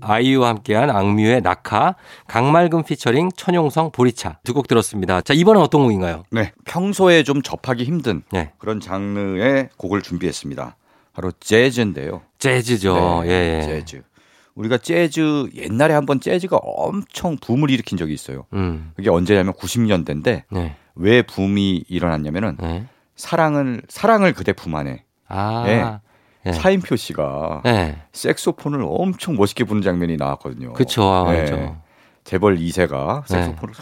[0.00, 1.94] 아이유와 함께한 악뮤의 낙하,
[2.26, 4.40] 강말금 피처링 천용성 보리차.
[4.44, 5.20] 두 곡 들었습니다.
[5.20, 6.24] 자, 이번엔 어떤 곡인가요?
[6.30, 6.52] 네.
[6.64, 8.52] 평소에 좀 접하기 힘든 네.
[8.58, 10.76] 그런 장르의 곡을 준비했습니다.
[11.14, 12.22] 바로 재즈인데요.
[12.38, 13.22] 재즈죠.
[13.24, 13.62] 네, 예, 예.
[13.64, 14.02] 재즈.
[14.56, 18.46] 우리가 재즈 옛날에 한번 재즈가 엄청 붐을 일으킨 적이 있어요.
[18.54, 18.92] 음.
[18.96, 20.74] 그게 언제냐면 90년대인데 네.
[20.94, 22.86] 왜 붐이 일어났냐면은 네.
[23.14, 25.62] 사랑을 사랑을 그대 품 안에 아.
[25.66, 26.50] 네.
[26.50, 26.52] 네.
[26.52, 27.98] 차인표 씨가 네.
[28.12, 30.72] 색소폰을 엄청 멋있게 부는 장면이 나왔거든요.
[30.72, 31.02] 그쵸.
[31.02, 31.40] 아, 네.
[31.40, 31.76] 알죠.
[32.24, 33.34] 재벌 2세가 네.
[33.34, 33.74] 색소폰을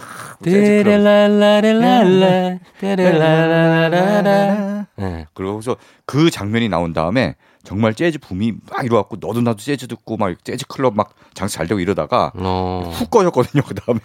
[2.80, 4.86] 데렐랄라라라.
[4.96, 5.26] 네.
[5.34, 10.36] 그러고서 그 장면이 나온 다음에 정말 재즈 붐이 막 일어났고 너도 나도 재즈 듣고 막
[10.44, 12.90] 재즈 클럽 막 장사 잘 되고 이러다가 어.
[12.94, 13.62] 훅 꺼졌거든요.
[13.66, 14.00] 그 다음에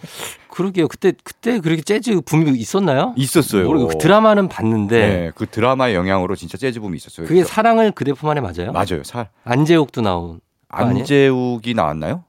[0.48, 0.88] 그러게요.
[0.88, 3.14] 그때 그때 그렇게 재즈 붐이 있었나요?
[3.16, 3.66] 있었어요.
[3.66, 7.26] 모르고 그 드라마는 봤는데 네, 그 드라마의 영향으로 진짜 재즈 붐이 있었어요.
[7.26, 8.72] 그게 사랑을 그대 품 안에 맞아요?
[8.72, 9.04] 맞아요.
[9.04, 10.40] 살 안재욱도 나온?
[10.68, 12.24] 안재욱이 나왔나요?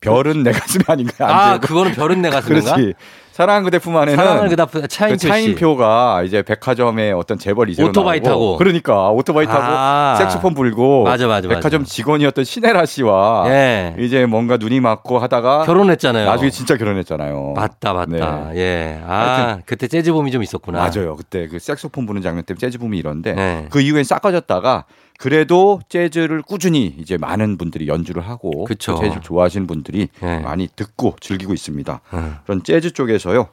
[0.00, 1.28] 별은 내 가슴이 아닌가요?
[1.28, 1.58] 아.
[1.58, 2.74] 그거는 별은 내 가슴인가?
[2.74, 2.94] 그렇지.
[3.32, 5.26] 사랑한 그대 품 안에는 사랑을 그다 그 차인표 씨.
[5.26, 8.56] 차인표가 이제 백화점에 어떤 재벌 이세로 오토바이 나오고 타고.
[8.58, 10.16] 그러니까 오토바이 타고 아.
[10.18, 11.58] 색소폰 불고 맞아, 맞아, 맞아.
[11.58, 13.96] 백화점 직원이었던 신혜라 씨와 예.
[13.98, 16.26] 이제 뭔가 눈이 맞고 하다가 결혼했잖아요.
[16.26, 17.54] 나중에 진짜 결혼했잖아요.
[17.56, 18.50] 맞다, 맞다.
[18.52, 18.58] 네.
[18.60, 19.00] 예.
[19.06, 19.58] 아.
[19.64, 20.78] 그때 재즈 붐이 좀 있었구나.
[20.78, 21.16] 맞아요.
[21.16, 23.66] 그때 그 색소폰 부는 장면 때문에 재즈 붐이 이런데 네.
[23.70, 24.84] 그 이후엔 싹 꺼졌다가
[25.22, 28.96] 그래도 재즈를 꾸준히 이제 많은 분들이 연주를 하고 그쵸.
[28.96, 30.40] 또 재즈를 좋아하시는 분들이 네.
[30.40, 32.00] 많이 듣고 즐기고 있습니다.
[32.14, 32.34] 음.
[32.42, 33.46] 그런 재즈 쪽에서요.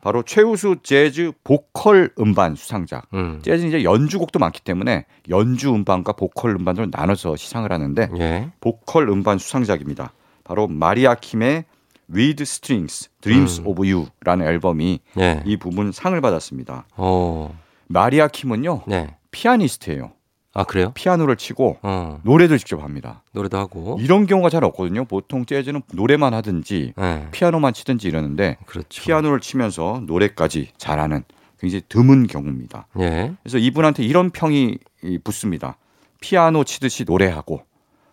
[0.00, 3.06] 바로 최우수 재즈 보컬 음반 수상작.
[3.14, 3.38] 음.
[3.44, 8.50] 재즈는 이제 연주곡도 많기 때문에 연주 음반과 보컬 음반으로 나눠서 시상을 하는데 예.
[8.60, 10.12] 보컬 음반 수상작입니다.
[10.42, 11.66] 바로 마리아 킴의
[12.12, 13.68] With Strings, Dreams 음.
[13.68, 15.40] of You라는 앨범이 예.
[15.46, 16.86] 이 부분 상을 받았습니다.
[16.96, 17.56] 어.
[17.86, 19.14] 마리아 킴은요 네.
[19.30, 20.10] 피아니스트예요.
[20.54, 20.92] 아, 그래요?
[20.94, 22.20] 피아노를 치고 어.
[22.24, 23.22] 노래도 직접 합니다.
[23.32, 23.96] 노래도 하고.
[24.00, 25.04] 이런 경우가 잘 없거든요.
[25.06, 27.28] 보통 재즈는 노래만 하든지 예.
[27.30, 29.02] 피아노만 치든지 이러는데 그렇죠.
[29.02, 31.24] 피아노를 치면서 노래까지 잘하는
[31.58, 32.86] 굉장히 드문 경우입니다.
[33.00, 33.32] 예.
[33.42, 35.76] 그래서 이분한테 이런 평이 이 붙습니다.
[36.20, 37.62] 피아노 치듯이 노래하고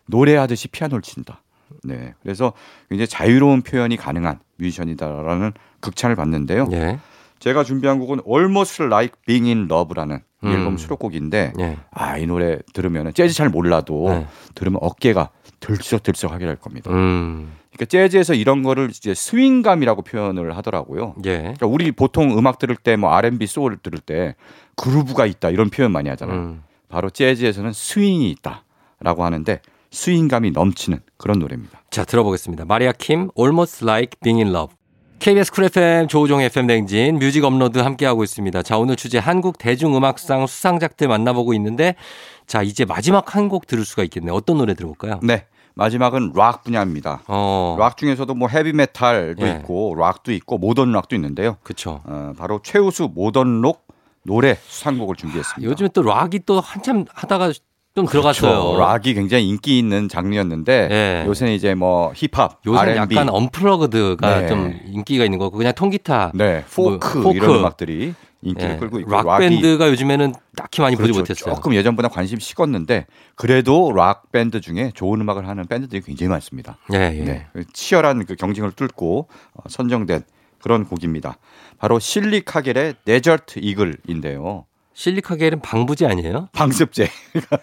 [0.06, 1.42] 노래하듯이 피아노를 친다.
[1.84, 2.14] 네.
[2.24, 2.54] 그래서
[2.90, 6.68] 굉장히 자유로운 표현이 가능한 뮤지션이다라는 극찬을 받는데요.
[6.72, 7.00] 예.
[7.40, 10.52] 제가 준비한 곡은 Almost Like Being in Love라는 이 음.
[10.52, 11.78] 앨범 수록곡인데 예.
[11.92, 14.28] 아, 이 노래 들으면 재즈 잘 몰라도 네.
[14.56, 15.30] 들으면 어깨가
[15.60, 16.92] 들썩들썩하게 될 겁니다.
[16.92, 17.54] 음.
[17.72, 21.16] 그러니까 재즈에서 이런 거를 이제 스윙감이라고 표현을 하더라고요.
[21.26, 21.38] 예.
[21.40, 24.36] 그러니까 우리 보통 음악 들을 때 뭐 R&B 소울 들을 때
[24.76, 26.38] 그루브가 있다 이런 표현 많이 하잖아요.
[26.38, 26.64] 음.
[26.88, 29.62] 바로 재즈에서는 스윙이 있다라고 하는데
[29.92, 31.82] 스윙감이 넘치는 그런 노래입니다.
[31.90, 32.66] 자, 들어보겠습니다.
[32.66, 34.76] 마리아 킴, Almost Like Being in Love.
[35.20, 38.62] KBS 쿨 FM 조우종 FM 대행진 뮤직 업로드 함께하고 있습니다.
[38.64, 41.96] 자, 오늘 주제 한국 대중음악상 수상작들 만나보고 있는데
[42.48, 44.34] 자, 이제 마지막 한 곡 들을 수가 있겠네요.
[44.36, 45.20] 어떤 노래 들어볼까요?
[45.24, 45.46] 네.
[45.76, 47.24] 마지막은 락 분야입니다.
[47.28, 47.76] 어.
[47.80, 49.52] 락 중에서도 뭐 헤비 메탈도 예.
[49.54, 51.58] 있고 락도 있고 모던 락도 있는데요.
[51.64, 52.02] 그쵸.
[52.06, 53.88] 어, 바로 최우수 모던 록
[54.24, 55.70] 노래 수상곡을 준비했습니다.
[55.70, 57.52] 요즘에 또 락이 또 한참 하다가
[58.00, 58.52] 좀 들어갔어요.
[58.52, 58.80] 그렇죠.
[58.80, 61.28] 락이 굉장히 인기 있는 장르였는데 예.
[61.28, 64.48] 요새는 이제 뭐 힙합, 요새 R&B, 약간 unplugged가 네.
[64.48, 68.78] 좀 인기가 있는 거고 그냥 통기타 네, 포크, 뭐, 이런 음악들이 인기를 예.
[68.78, 71.20] 끌고 있고 락 밴드가 요즘에는 딱히 많이 보지 그렇죠.
[71.20, 71.56] 못했어요.
[71.56, 76.78] 조금 예전보다 관심 식었는데 그래도 락 밴드 중에 좋은 음악을 하는 밴드들이 굉장히 많습니다.
[76.94, 77.24] 예, 예.
[77.24, 80.24] 네, 치열한 그 경쟁을 뚫고 어, 선정된
[80.62, 81.38] 그런 곡입니다.
[81.78, 84.66] 바로 실리카겔의 Desert Eagle인데요.
[85.00, 86.50] 실리카겔은 방부제 아니에요?
[86.52, 87.08] 방습제.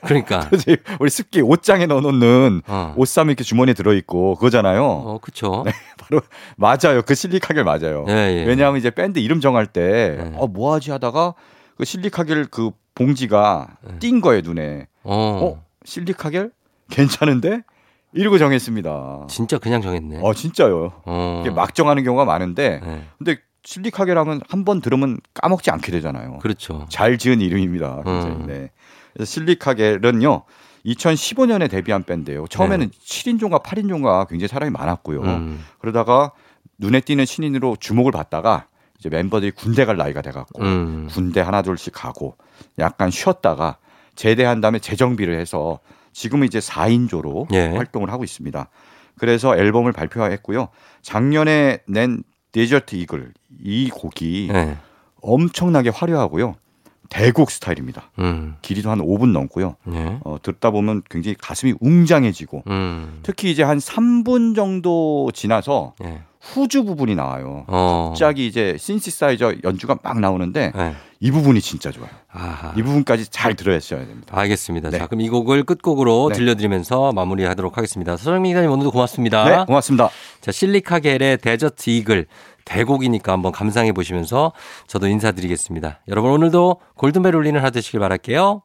[0.06, 0.48] 그러니까.
[0.98, 2.94] 우리 습기 옷장에 넣어놓는 어.
[2.96, 4.82] 옷삼이 이렇게 주머니에 들어있고 그거잖아요.
[4.82, 5.62] 어, 그쵸.
[6.00, 6.22] 바로
[6.56, 7.02] 맞아요.
[7.04, 8.06] 그 실리카겔 맞아요.
[8.08, 8.44] 예, 예.
[8.46, 10.32] 왜냐하면 이제 밴드 이름 정할 때 네.
[10.38, 11.34] 어, 뭐 하지 하다가
[11.76, 13.98] 그 실리카겔 그 봉지가 네.
[13.98, 14.86] 띈 거예요 눈에.
[15.02, 15.40] 어.
[15.42, 16.52] 어 실리카겔
[16.88, 17.60] 괜찮은데
[18.14, 19.26] 이러고 정했습니다.
[19.28, 20.20] 진짜 그냥 정했네.
[20.22, 21.02] 어 진짜요.
[21.04, 21.42] 어.
[21.44, 23.04] 이게 막 정하는 경우가 많은데 네.
[23.18, 26.38] 근데 실리카겔 하면 한번 들으면 까먹지 않게 되잖아요.
[26.38, 26.86] 그렇죠.
[26.88, 28.02] 잘 지은 이름입니다.
[28.04, 28.36] 굉장히.
[28.36, 28.46] 음.
[28.46, 28.70] 네.
[29.12, 30.44] 그래서 실리카겔은요.
[30.86, 32.46] 2015년에 데뷔한 밴드예요.
[32.46, 35.22] 처음에는 7인조인가 8인조인가 굉장히 사람이 많았고요.
[35.22, 35.34] 네.
[35.34, 35.64] 음.
[35.80, 36.30] 그러다가
[36.78, 38.66] 눈에 띄는 신인으로 주목을 받다가
[39.00, 41.08] 이제 멤버들이 군대 갈 나이가 돼 갖고 음.
[41.10, 42.36] 군대 하나 둘씩 가고
[42.78, 43.78] 약간 쉬었다가
[44.14, 45.80] 제대한 다음에 재정비를 해서
[46.12, 47.66] 지금은 이제 4인조로 예.
[47.66, 48.68] 활동을 하고 있습니다.
[49.18, 50.68] 그래서 앨범을 발표했고요.
[51.02, 52.22] 작년에 낸
[52.56, 54.78] 데저트 이글 이 곡이 네.
[55.20, 56.54] 엄청나게 화려하고요.
[57.10, 58.10] 대곡 스타일입니다.
[58.18, 58.56] 음.
[58.62, 59.76] 길이도 한 5분 넘고요.
[59.84, 60.18] 네.
[60.24, 63.20] 어, 듣다 보면 굉장히 가슴이 웅장해지고 음.
[63.22, 66.22] 특히 이제 한 3분 정도 지나서 네.
[66.52, 67.64] 후주 부분이 나와요.
[67.68, 68.08] 어.
[68.10, 70.94] 갑자기 이제 신시사이저 연주가 막 나오는데 네.
[71.20, 72.10] 이 부분이 진짜 좋아요.
[72.30, 72.72] 아하.
[72.76, 74.38] 이 부분까지 잘 들어야셔야 됩니다.
[74.38, 74.90] 알겠습니다.
[74.90, 74.98] 네.
[74.98, 76.36] 자, 그럼 이 곡을 끝곡으로 네.
[76.36, 78.16] 들려드리면서 마무리하도록 하겠습니다.
[78.16, 79.44] 서정민 기자님 오늘도 고맙습니다.
[79.44, 80.10] 네, 고맙습니다.
[80.40, 82.26] 자, 실리카겔의 데저트 이글
[82.64, 84.52] 대곡이니까 한번 감상해 보시면서
[84.86, 86.00] 저도 인사드리겠습니다.
[86.08, 88.62] 여러분 오늘도 골든벨 울리는 하루 되시길 바랄게요.